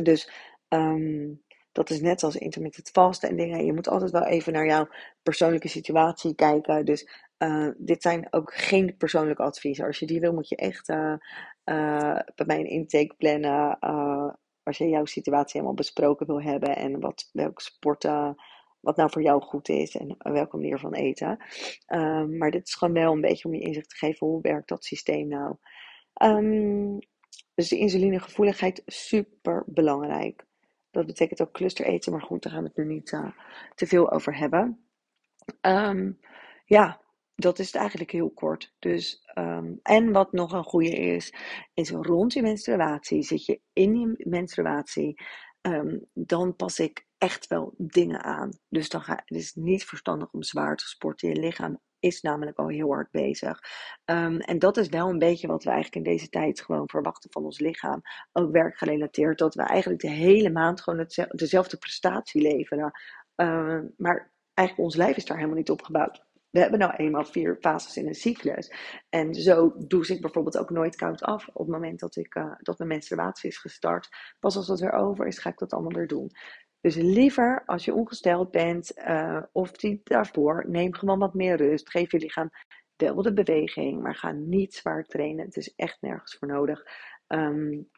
Dus 0.02 0.31
um, 0.69 1.43
dat 1.73 1.90
is 1.90 2.00
net 2.00 2.23
als 2.23 2.37
intermittent 2.37 2.90
vasten 2.90 3.28
en 3.28 3.37
dingen. 3.37 3.64
Je 3.64 3.73
moet 3.73 3.88
altijd 3.88 4.11
wel 4.11 4.25
even 4.26 4.52
naar 4.52 4.66
jouw 4.66 4.88
persoonlijke 5.23 5.69
situatie 5.69 6.35
kijken. 6.35 6.85
Dus 6.85 7.09
uh, 7.38 7.69
dit 7.76 8.02
zijn 8.02 8.26
ook 8.31 8.54
geen 8.54 8.97
persoonlijke 8.97 9.43
adviezen. 9.43 9.87
Als 9.87 9.99
je 9.99 10.07
die 10.07 10.21
wil, 10.21 10.33
moet 10.33 10.49
je 10.49 10.57
echt 10.57 10.88
uh, 10.88 11.14
bij 12.35 12.47
mij 12.47 12.59
een 12.59 12.69
intake 12.69 13.14
plannen. 13.16 13.78
als 14.62 14.78
je 14.78 14.88
jouw 14.88 15.04
situatie 15.04 15.52
helemaal 15.52 15.75
besproken 15.75 16.26
wil 16.26 16.43
hebben 16.43 16.76
en 16.76 17.00
wat, 17.00 17.31
welke 17.33 17.62
sporten 17.62 18.37
wat 18.85 18.97
nou 18.97 19.11
voor 19.11 19.23
jou 19.23 19.43
goed 19.43 19.69
is 19.69 19.97
en 19.97 20.17
welke 20.19 20.57
manier 20.57 20.79
van 20.79 20.95
eten. 20.95 21.38
Um, 21.95 22.37
maar 22.37 22.50
dit 22.50 22.67
is 22.67 22.75
gewoon 22.75 22.95
wel 22.95 23.12
een 23.12 23.21
beetje 23.21 23.49
om 23.49 23.55
je 23.55 23.61
inzicht 23.61 23.88
te 23.88 23.97
geven 23.97 24.26
hoe 24.26 24.41
werkt 24.41 24.69
dat 24.69 24.85
systeem 24.85 25.29
nou. 25.29 25.57
Um, 26.23 26.99
dus 27.55 27.69
de 27.69 27.79
insulinegevoeligheid 27.79 28.83
super 28.87 29.62
belangrijk. 29.67 30.45
Dat 30.91 31.07
betekent 31.07 31.43
ook 31.43 31.53
cluster 31.53 31.87
eten, 31.87 32.12
maar 32.12 32.23
goed, 32.23 32.43
daar 32.43 32.53
gaan 32.53 32.62
we 32.62 32.69
het 32.69 32.76
nu 32.76 32.95
niet 32.95 33.12
uh, 33.12 33.31
te 33.75 33.87
veel 33.87 34.11
over 34.11 34.37
hebben. 34.37 34.87
Um, 35.61 36.21
ja, 36.64 37.00
dat 37.35 37.59
is 37.59 37.67
het 37.67 37.75
eigenlijk 37.75 38.11
heel 38.11 38.31
kort. 38.31 38.75
Dus, 38.79 39.23
en 39.83 40.12
wat 40.12 40.33
nog 40.33 40.53
een 40.53 40.64
goede 40.64 40.97
is, 40.97 41.35
is 41.75 41.91
rond 41.91 42.33
je 42.33 42.43
menstruatie, 42.43 43.23
zit 43.23 43.45
je 43.45 43.61
in 43.73 43.99
je 43.99 44.14
menstruatie, 44.19 45.23
dan 46.12 46.57
pas 46.57 46.79
ik 46.79 47.03
echt 47.18 47.47
wel 47.47 47.75
dingen 47.76 48.23
aan. 48.23 48.50
Dus 48.68 48.88
dan 48.88 49.02
ga, 49.02 49.23
het 49.25 49.38
is 49.38 49.54
niet 49.54 49.85
verstandig 49.85 50.33
om 50.33 50.42
zwaar 50.42 50.76
te 50.76 50.88
sporten. 50.88 51.28
Je 51.28 51.40
lichaam 51.40 51.80
is 51.99 52.21
namelijk 52.21 52.59
al 52.59 52.68
heel 52.68 52.88
hard 52.92 53.11
bezig. 53.11 53.59
Um, 54.04 54.38
en 54.40 54.59
dat 54.59 54.76
is 54.76 54.88
wel 54.88 55.09
een 55.09 55.18
beetje 55.18 55.47
wat 55.47 55.64
we 55.64 55.71
eigenlijk 55.71 56.06
in 56.06 56.12
deze 56.12 56.28
tijd 56.28 56.61
gewoon 56.61 56.88
verwachten 56.88 57.33
van 57.33 57.44
ons 57.44 57.59
lichaam. 57.59 58.00
Ook 58.33 58.52
werkgerelateerd. 58.52 59.38
Dat 59.38 59.54
we 59.54 59.62
eigenlijk 59.62 60.00
de 60.00 60.11
hele 60.11 60.50
maand 60.50 60.80
gewoon 60.80 61.06
dezelfde 61.28 61.76
prestatie 61.76 62.42
leveren. 62.42 62.90
Uh, 63.37 63.80
maar 63.97 64.33
eigenlijk 64.54 64.88
ons 64.88 64.97
lijf 64.97 65.16
is 65.16 65.25
daar 65.25 65.37
helemaal 65.37 65.59
niet 65.59 65.71
op 65.71 65.83
gebouwd. 65.83 66.25
We 66.50 66.61
hebben 66.61 66.78
nou 66.78 66.94
eenmaal 66.97 67.25
vier 67.25 67.56
fases 67.61 67.97
in 67.97 68.06
een 68.06 68.14
cyclus. 68.14 68.73
En 69.09 69.35
zo 69.35 69.75
doe 69.78 70.06
ik 70.06 70.21
bijvoorbeeld 70.21 70.59
ook 70.59 70.71
nooit 70.71 70.97
koud 70.97 71.23
af 71.23 71.49
op 71.49 71.66
het 71.66 71.75
moment 71.75 72.00
dat, 72.00 72.16
ik, 72.16 72.35
uh, 72.35 72.54
dat 72.59 72.78
mijn 72.78 72.90
menstruatie 72.90 73.50
is 73.50 73.59
gestart. 73.59 74.09
Pas 74.38 74.56
als 74.56 74.66
dat 74.66 74.80
weer 74.80 74.92
over 74.92 75.26
is, 75.26 75.38
ga 75.38 75.50
ik 75.50 75.59
dat 75.59 75.73
allemaal 75.73 75.92
weer 75.92 76.06
doen. 76.06 76.30
Dus 76.85 76.95
liever 76.95 77.62
als 77.67 77.85
je 77.85 77.95
ongesteld 77.95 78.50
bent 78.50 78.99
uh, 78.99 79.43
of 79.53 79.73
die 79.73 80.00
daarvoor, 80.05 80.64
neem 80.69 80.95
gewoon 80.95 81.19
wat 81.19 81.35
meer 81.35 81.57
rust. 81.57 81.91
Geef 81.91 82.11
je 82.11 82.19
lichaam 82.19 82.50
wel 82.97 83.23
de 83.23 83.33
beweging, 83.33 84.03
maar 84.03 84.14
ga 84.14 84.31
niet 84.31 84.75
zwaar 84.75 85.05
trainen. 85.05 85.45
Het 85.45 85.57
is 85.57 85.75
echt 85.75 85.97
nergens 86.00 86.37
voor 86.38 86.49
nodig. 86.49 86.87
Um, 87.29 87.88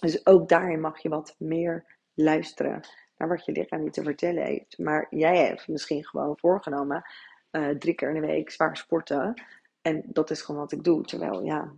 dus 0.00 0.26
ook 0.26 0.48
daarin 0.48 0.80
mag 0.80 1.02
je 1.02 1.08
wat 1.08 1.34
meer 1.38 1.84
luisteren 2.14 2.80
naar 3.16 3.28
wat 3.28 3.44
je 3.44 3.52
lichaam 3.52 3.82
niet 3.82 3.92
te 3.92 4.02
vertellen 4.02 4.44
heeft. 4.44 4.78
Maar 4.78 5.06
jij 5.10 5.46
hebt 5.46 5.68
misschien 5.68 6.04
gewoon 6.04 6.38
voorgenomen 6.38 7.02
uh, 7.50 7.68
drie 7.68 7.94
keer 7.94 8.08
in 8.08 8.20
de 8.20 8.26
week 8.26 8.50
zwaar 8.50 8.76
sporten. 8.76 9.42
En 9.82 10.02
dat 10.06 10.30
is 10.30 10.42
gewoon 10.42 10.60
wat 10.60 10.72
ik 10.72 10.84
doe. 10.84 11.04
Terwijl, 11.04 11.44
ja, 11.44 11.74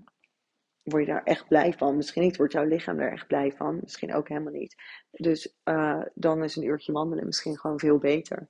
word 0.86 1.06
je 1.06 1.12
daar 1.12 1.22
echt 1.22 1.48
blij 1.48 1.72
van? 1.72 1.96
Misschien 1.96 2.22
niet, 2.22 2.36
wordt 2.36 2.52
jouw 2.52 2.64
lichaam 2.64 2.98
er 2.98 3.12
echt 3.12 3.26
blij 3.26 3.52
van. 3.52 3.78
Misschien 3.82 4.14
ook 4.14 4.28
helemaal 4.28 4.52
niet. 4.52 4.74
Dus 5.10 5.56
uh, 5.64 6.02
dan 6.14 6.42
is 6.42 6.56
een 6.56 6.64
uurtje 6.64 6.92
wandelen 6.92 7.26
misschien 7.26 7.58
gewoon 7.58 7.78
veel 7.78 7.98
beter. 7.98 8.48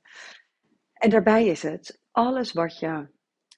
En 0.92 1.10
daarbij 1.10 1.46
is 1.46 1.62
het, 1.62 2.00
alles 2.10 2.52
wat 2.52 2.78
je 2.78 3.08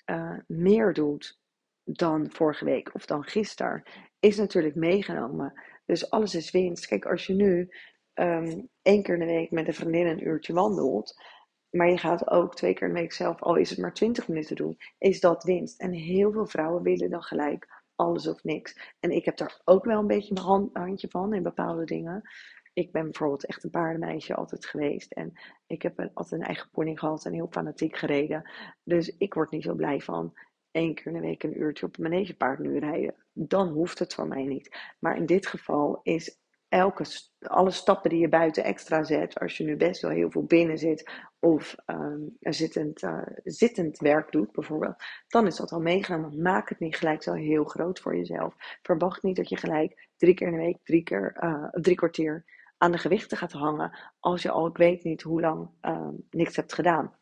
uh, 0.07 0.39
meer 0.47 0.93
doet 0.93 1.41
dan 1.85 2.31
vorige 2.31 2.65
week 2.65 2.95
of 2.95 3.07
dan 3.07 3.25
gisteren, 3.25 3.83
is 4.19 4.37
natuurlijk 4.37 4.75
meegenomen. 4.75 5.63
Dus 5.87 6.11
alles 6.11 6.35
is 6.35 6.51
winst. 6.51 6.87
Kijk, 6.87 7.05
als 7.05 7.27
je 7.27 7.35
nu 7.35 7.69
um, 8.15 8.69
één 8.83 9.03
keer 9.03 9.15
in 9.15 9.21
de 9.21 9.27
week 9.27 9.51
met 9.51 9.67
een 9.67 9.75
vriendin 9.75 10.07
een 10.07 10.27
uurtje 10.27 10.53
wandelt, 10.53 11.23
maar 11.71 11.89
je 11.89 11.99
gaat 11.99 12.31
ook 12.31 12.55
twee 12.55 12.75
keer 12.75 12.89
in 12.89 12.95
de 12.95 13.01
week 13.01 13.13
zelf, 13.13 13.43
al 13.43 13.57
is 13.57 13.71
het 13.71 13.79
maar 13.79 13.95
20 13.95 14.29
minuten 14.29 14.57
doen, 14.57 14.79
is 14.99 15.21
dat 15.21 15.45
winst. 15.45 15.81
En 15.81 15.93
heel 15.93 16.33
veel 16.33 16.47
vrouwen 16.47 16.83
willen 16.83 17.11
dan 17.11 17.23
gelijk 17.23 17.78
alles 17.99 18.27
of 18.27 18.45
niks. 18.45 18.95
En 19.01 19.11
ik 19.11 19.25
heb 19.25 19.37
daar 19.37 19.61
ook 19.65 19.85
wel 19.85 19.99
een 19.99 20.07
beetje 20.07 20.35
mijn 20.35 20.47
hand, 20.47 20.77
handje 20.77 21.09
van 21.09 21.35
in 21.35 21.43
bepaalde 21.43 21.85
dingen. 21.85 22.23
Ik 22.73 22.93
ben 22.93 23.03
bijvoorbeeld 23.03 23.47
echt 23.47 23.65
een 23.65 23.71
paardenmeisje 23.71 24.35
altijd 24.35 24.67
geweest. 24.67 25.13
En 25.13 25.33
ik 25.67 25.83
heb 25.83 26.11
altijd 26.15 26.41
een 26.41 26.47
eigen 26.47 26.71
pony 26.71 26.97
gehad 26.97 27.25
en 27.25 27.33
heel 27.33 27.49
fanatiek 27.51 27.97
gereden. 27.97 28.51
Dus 28.85 29.17
ik 29.17 29.35
word 29.35 29.51
niet 29.51 29.63
zo 29.63 29.75
blij 29.75 30.01
van 30.01 30.35
één 30.71 30.95
keer 30.95 31.07
in 31.07 31.13
de 31.13 31.21
week 31.21 31.43
een 31.43 31.61
uurtje 31.61 31.87
op 31.87 31.97
een 31.97 32.03
manegepaard 32.03 32.59
nu 32.59 32.79
rijden. 32.79 33.15
Dan 33.33 33.69
hoeft 33.69 33.99
het 33.99 34.15
voor 34.15 34.29
mij 34.29 34.45
niet. 34.45 34.77
Maar 34.99 35.17
in 35.17 35.27
dit 35.27 35.47
geval 35.47 36.01
is 36.03 36.39
elke, 36.69 37.05
alle 37.39 37.71
stappen 37.71 38.11
die 38.11 38.21
je 38.21 38.29
buiten 38.29 38.65
extra 38.65 39.03
zet, 39.03 39.39
als 39.39 39.57
je 39.57 39.65
nu 39.65 39.77
best 39.77 40.03
wel 40.03 40.11
heel 40.11 40.31
veel 40.31 40.45
binnen 40.45 40.79
zit 40.79 41.11
of 41.39 41.75
um, 41.87 42.37
zittend, 42.41 43.03
uh, 43.03 43.23
zittend 43.45 43.99
werk 43.99 44.33
doet 44.33 44.53
bijvoorbeeld, 44.53 44.97
dan 45.29 45.47
is 45.47 45.57
dat 45.57 45.73
al 45.73 45.81
meegenomen. 45.81 46.43
Maak 46.43 46.69
het 46.69 46.79
niet 46.79 46.97
gelijk 46.97 47.23
zo 47.23 47.33
heel 47.33 47.65
groot 47.65 48.01
voor 48.01 48.17
jezelf. 48.17 48.55
Verwacht 48.83 49.23
niet 49.23 49.37
dat 49.37 49.49
je 49.49 49.57
gelijk 49.57 50.09
drie 50.17 50.35
keer 50.35 50.47
in 50.47 50.53
de 50.53 50.59
week, 50.59 50.79
drie, 50.85 51.03
keer, 51.03 51.37
uh, 51.41 51.69
drie 51.71 51.97
kwartier 51.97 52.45
aan 52.77 52.93
de 52.93 52.99
gewichten 52.99 53.37
gaat 53.37 53.53
hangen 53.53 53.99
als 54.21 54.43
je 54.43 54.51
al, 54.51 54.67
ik 54.67 54.77
weet 54.77 55.05
niet 55.05 55.23
hoe 55.23 55.41
lang, 55.41 55.71
uh, 55.83 56.09
niks 56.31 56.57
hebt 56.57 56.73
gedaan. 56.73 57.15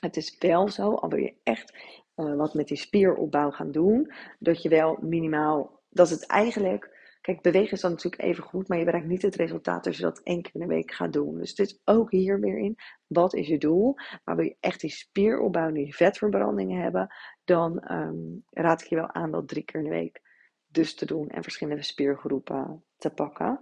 Het 0.00 0.16
is 0.16 0.36
wel 0.38 0.68
zo, 0.68 0.94
al 0.94 1.08
wil 1.08 1.18
je 1.18 1.34
echt 1.42 1.72
uh, 2.16 2.36
wat 2.36 2.54
met 2.54 2.68
die 2.68 2.76
spieropbouw 2.76 3.50
gaan 3.50 3.70
doen, 3.70 4.12
dat 4.38 4.62
je 4.62 4.68
wel 4.68 4.98
minimaal, 5.00 5.82
dat 5.88 6.10
het 6.10 6.26
eigenlijk 6.26 6.93
Kijk, 7.24 7.42
bewegen 7.42 7.72
is 7.72 7.80
dan 7.80 7.90
natuurlijk 7.90 8.22
even 8.22 8.42
goed, 8.42 8.68
maar 8.68 8.78
je 8.78 8.84
bereikt 8.84 9.06
niet 9.06 9.22
het 9.22 9.34
resultaat 9.34 9.86
als 9.86 9.96
je 9.96 10.02
dat 10.02 10.20
één 10.22 10.42
keer 10.42 10.54
in 10.54 10.60
de 10.60 10.74
week 10.74 10.92
gaat 10.92 11.12
doen. 11.12 11.38
Dus 11.38 11.50
het 11.50 11.58
is 11.58 11.80
ook 11.84 12.10
hier 12.10 12.40
weer 12.40 12.58
in, 12.58 12.76
wat 13.06 13.34
is 13.34 13.46
je 13.46 13.58
doel? 13.58 13.94
Maar 14.24 14.36
wil 14.36 14.44
je 14.44 14.56
echt 14.60 14.80
die 14.80 14.90
spieropbouw, 14.90 15.72
die 15.72 15.94
vetverbrandingen 15.94 16.82
hebben, 16.82 17.14
dan 17.44 17.92
um, 17.92 18.44
raad 18.50 18.82
ik 18.82 18.88
je 18.88 18.94
wel 18.94 19.12
aan 19.12 19.30
dat 19.30 19.48
drie 19.48 19.64
keer 19.64 19.80
in 19.80 19.86
de 19.86 19.92
week 19.92 20.20
dus 20.66 20.94
te 20.94 21.06
doen 21.06 21.28
en 21.28 21.42
verschillende 21.42 21.82
spiergroepen 21.82 22.84
te 22.96 23.10
pakken. 23.10 23.60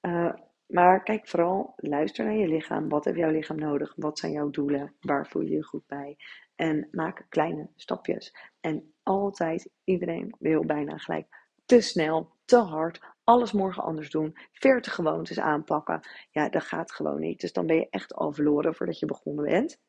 Uh, 0.00 0.32
maar 0.66 1.02
kijk 1.02 1.28
vooral, 1.28 1.72
luister 1.76 2.24
naar 2.24 2.34
je 2.34 2.48
lichaam. 2.48 2.88
Wat 2.88 3.04
heeft 3.04 3.18
jouw 3.18 3.30
lichaam 3.30 3.58
nodig? 3.58 3.92
Wat 3.96 4.18
zijn 4.18 4.32
jouw 4.32 4.50
doelen? 4.50 4.94
Waar 5.00 5.26
voel 5.26 5.42
je 5.42 5.50
je 5.50 5.64
goed 5.64 5.86
bij? 5.86 6.16
En 6.54 6.88
maak 6.90 7.26
kleine 7.28 7.70
stapjes. 7.76 8.34
En 8.60 8.94
altijd, 9.02 9.70
iedereen 9.84 10.34
wil 10.38 10.64
bijna 10.64 10.96
gelijk 10.96 11.26
te 11.66 11.80
snel 11.80 12.38
te 12.50 12.56
hard, 12.56 13.00
alles 13.24 13.52
morgen 13.52 13.82
anders 13.82 14.10
doen, 14.10 14.36
40 14.52 14.94
gewoontes 14.94 15.40
aanpakken. 15.40 16.00
Ja, 16.30 16.48
dat 16.48 16.64
gaat 16.64 16.92
gewoon 16.92 17.20
niet. 17.20 17.40
Dus 17.40 17.52
dan 17.52 17.66
ben 17.66 17.76
je 17.76 17.86
echt 17.90 18.14
al 18.14 18.32
verloren 18.32 18.74
voordat 18.74 18.98
je 18.98 19.06
begonnen 19.06 19.44
bent. 19.44 19.80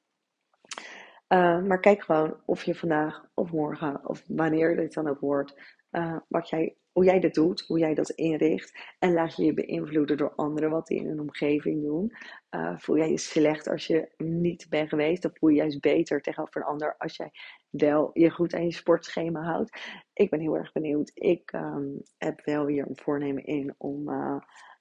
Uh, 1.27 1.61
maar 1.61 1.79
kijk 1.79 2.03
gewoon 2.03 2.41
of 2.45 2.63
je 2.63 2.75
vandaag 2.75 3.25
of 3.33 3.51
morgen 3.51 4.07
of 4.07 4.23
wanneer 4.27 4.75
dit 4.75 4.93
dan 4.93 5.07
ook 5.07 5.19
wordt, 5.19 5.79
uh, 5.91 6.17
wat 6.27 6.49
jij, 6.49 6.75
hoe 6.91 7.03
jij 7.03 7.19
dat 7.19 7.33
doet, 7.33 7.63
hoe 7.67 7.79
jij 7.79 7.93
dat 7.93 8.09
inricht. 8.09 8.79
En 8.99 9.13
laat 9.13 9.35
je 9.35 9.43
je 9.43 9.53
beïnvloeden 9.53 10.17
door 10.17 10.33
anderen 10.35 10.69
wat 10.69 10.87
die 10.87 10.99
in 10.99 11.07
hun 11.07 11.19
omgeving 11.19 11.83
doen. 11.83 12.11
Uh, 12.55 12.77
voel 12.77 12.97
jij 12.97 13.09
je 13.09 13.17
slecht 13.17 13.67
als 13.67 13.87
je 13.87 14.09
niet 14.17 14.65
bent 14.69 14.89
geweest, 14.89 15.25
of 15.25 15.31
voel 15.33 15.49
je 15.49 15.55
juist 15.55 15.81
beter 15.81 16.21
tegenover 16.21 16.61
een 16.61 16.67
ander 16.67 16.95
als 16.97 17.15
jij 17.15 17.31
wel 17.69 18.09
je 18.13 18.29
goed 18.29 18.53
aan 18.53 18.65
je 18.65 18.73
sportschema 18.73 19.41
houdt. 19.41 19.79
Ik 20.13 20.29
ben 20.29 20.39
heel 20.39 20.57
erg 20.57 20.71
benieuwd. 20.71 21.11
Ik 21.13 21.53
um, 21.53 22.01
heb 22.17 22.45
wel 22.45 22.67
hier 22.67 22.87
een 22.87 22.97
voornemen 23.01 23.45
in 23.45 23.75
om 23.77 24.09
uh, 24.09 24.37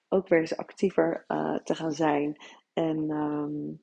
ook 0.08 0.28
weer 0.28 0.40
eens 0.40 0.56
actiever 0.56 1.24
uh, 1.28 1.56
te 1.56 1.74
gaan 1.74 1.92
zijn. 1.92 2.36
En 2.72 3.10
um, 3.10 3.80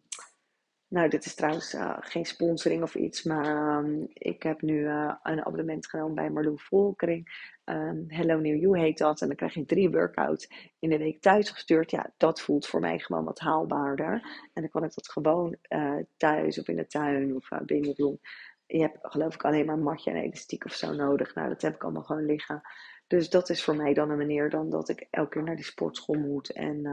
nou, 0.87 1.09
dit 1.09 1.25
is 1.25 1.35
trouwens 1.35 1.73
uh, 1.73 1.97
geen 1.99 2.25
sponsoring 2.25 2.83
of 2.83 2.95
iets, 2.95 3.23
maar 3.23 3.77
um, 3.77 4.07
ik 4.13 4.43
heb 4.43 4.61
nu 4.61 4.79
uh, 4.79 5.13
een 5.23 5.45
abonnement 5.45 5.87
genomen 5.87 6.15
bij 6.15 6.29
Marlou 6.29 6.59
Volkering. 6.59 7.55
Um, 7.65 8.05
Hello 8.07 8.39
New 8.39 8.61
You 8.61 8.79
heet 8.79 8.97
dat. 8.97 9.21
En 9.21 9.27
dan 9.27 9.35
krijg 9.35 9.53
je 9.53 9.65
drie 9.65 9.89
workouts 9.89 10.49
in 10.79 10.89
de 10.89 10.97
week 10.97 11.21
thuis 11.21 11.49
gestuurd. 11.49 11.91
Ja, 11.91 12.13
dat 12.17 12.41
voelt 12.41 12.67
voor 12.67 12.79
mij 12.79 12.99
gewoon 12.99 13.23
wat 13.23 13.39
haalbaarder. 13.39 14.11
En 14.53 14.61
dan 14.61 14.69
kan 14.69 14.83
ik 14.83 14.93
dat 14.93 15.09
gewoon 15.09 15.55
uh, 15.69 15.95
thuis 16.17 16.59
of 16.59 16.67
in 16.67 16.75
de 16.75 16.87
tuin 16.87 17.35
of 17.35 17.49
binnen 17.65 17.95
doen 17.95 18.19
je 18.67 18.81
hebt 18.81 18.97
geloof 19.01 19.33
ik 19.33 19.43
alleen 19.43 19.65
maar 19.65 19.75
een 19.75 19.83
matje 19.83 20.11
en 20.11 20.17
elastiek 20.17 20.65
of 20.65 20.73
zo 20.73 20.93
nodig. 20.93 21.35
Nou, 21.35 21.49
dat 21.49 21.61
heb 21.61 21.75
ik 21.75 21.83
allemaal 21.83 22.03
gewoon 22.03 22.25
liggen. 22.25 22.61
Dus 23.07 23.29
dat 23.29 23.49
is 23.49 23.63
voor 23.63 23.75
mij 23.75 23.93
dan 23.93 24.09
een 24.09 24.17
manier 24.17 24.49
dan 24.49 24.69
dat 24.69 24.89
ik 24.89 25.07
elke 25.09 25.29
keer 25.29 25.43
naar 25.43 25.55
die 25.55 25.65
sportschool 25.65 26.19
moet. 26.19 26.51
En 26.51 26.85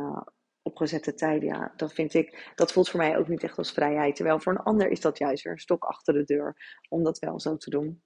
opgezette 0.64 1.14
tijden, 1.14 1.48
ja, 1.48 1.72
dat 1.76 1.92
vind 1.92 2.14
ik, 2.14 2.52
dat 2.54 2.72
voelt 2.72 2.88
voor 2.88 3.00
mij 3.00 3.18
ook 3.18 3.28
niet 3.28 3.42
echt 3.42 3.58
als 3.58 3.72
vrijheid. 3.72 4.16
Terwijl 4.16 4.40
voor 4.40 4.52
een 4.52 4.58
ander 4.58 4.90
is 4.90 5.00
dat 5.00 5.18
juist 5.18 5.44
weer 5.44 5.52
een 5.52 5.58
stok 5.58 5.84
achter 5.84 6.14
de 6.14 6.24
deur 6.24 6.78
om 6.88 7.02
dat 7.02 7.18
wel 7.18 7.40
zo 7.40 7.56
te 7.56 7.70
doen. 7.70 8.02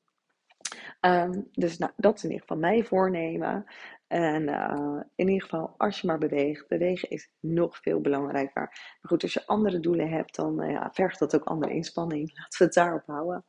Um, 1.01 1.49
dus 1.53 1.79
nou, 1.79 1.93
dat 1.97 2.17
is 2.17 2.25
in 2.25 2.31
ieder 2.31 2.47
geval 2.47 2.63
mijn 2.63 2.85
voornemen. 2.85 3.65
En 4.07 4.43
uh, 4.43 5.01
in 5.15 5.29
ieder 5.29 5.43
geval, 5.43 5.75
als 5.77 6.01
je 6.01 6.07
maar 6.07 6.19
beweegt, 6.19 6.69
bewegen 6.69 7.11
is 7.11 7.31
nog 7.41 7.79
veel 7.79 8.01
belangrijker. 8.01 8.63
Maar 8.63 8.99
goed, 9.01 9.23
als 9.23 9.33
je 9.33 9.47
andere 9.47 9.81
doelen 9.81 10.09
hebt, 10.09 10.35
dan 10.35 10.63
uh, 10.63 10.71
ja, 10.71 10.91
vergt 10.93 11.19
dat 11.19 11.35
ook 11.35 11.45
andere 11.45 11.73
inspanning. 11.73 12.31
Laten 12.39 12.59
we 12.59 12.65
het 12.65 12.75
daarop 12.75 13.07
houden. 13.07 13.45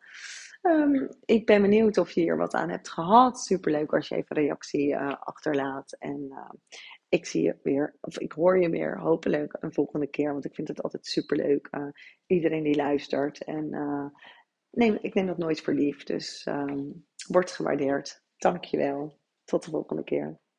Um, 0.61 1.09
ik 1.25 1.45
ben 1.45 1.61
benieuwd 1.61 1.97
of 1.97 2.11
je 2.11 2.21
hier 2.21 2.37
wat 2.37 2.53
aan 2.53 2.69
hebt 2.69 2.89
gehad. 2.89 3.39
Superleuk 3.39 3.93
als 3.93 4.07
je 4.07 4.15
even 4.15 4.35
reactie 4.35 4.89
uh, 4.89 5.13
achterlaat. 5.19 5.95
En 5.99 6.33
ik 7.09 7.25
zie 7.25 7.43
je 7.43 7.55
weer, 7.63 7.95
of 8.01 8.19
ik 8.19 8.31
hoor 8.31 8.59
je 8.61 8.69
weer, 8.69 8.99
hopelijk 8.99 9.57
een 9.59 9.73
volgende 9.73 10.07
keer. 10.07 10.31
Want 10.31 10.45
ik 10.45 10.55
vind 10.55 10.67
het 10.67 10.81
altijd 10.81 11.05
superleuk. 11.05 11.69
iedereen 12.25 12.63
die 12.63 12.75
luistert. 12.75 13.43
En 13.43 13.69
neem, 14.71 14.97
ik 15.01 15.13
neem 15.13 15.25
dat 15.25 15.37
nooit 15.37 15.61
voor 15.61 15.73
lief. 15.73 16.03
Dus 16.03 16.45
um, 16.49 17.05
wordt 17.27 17.51
gewaardeerd. 17.51 18.23
Dankjewel. 18.37 19.17
Tot 19.43 19.63
de 19.63 19.71
volgende 19.71 20.03
keer. 20.03 20.39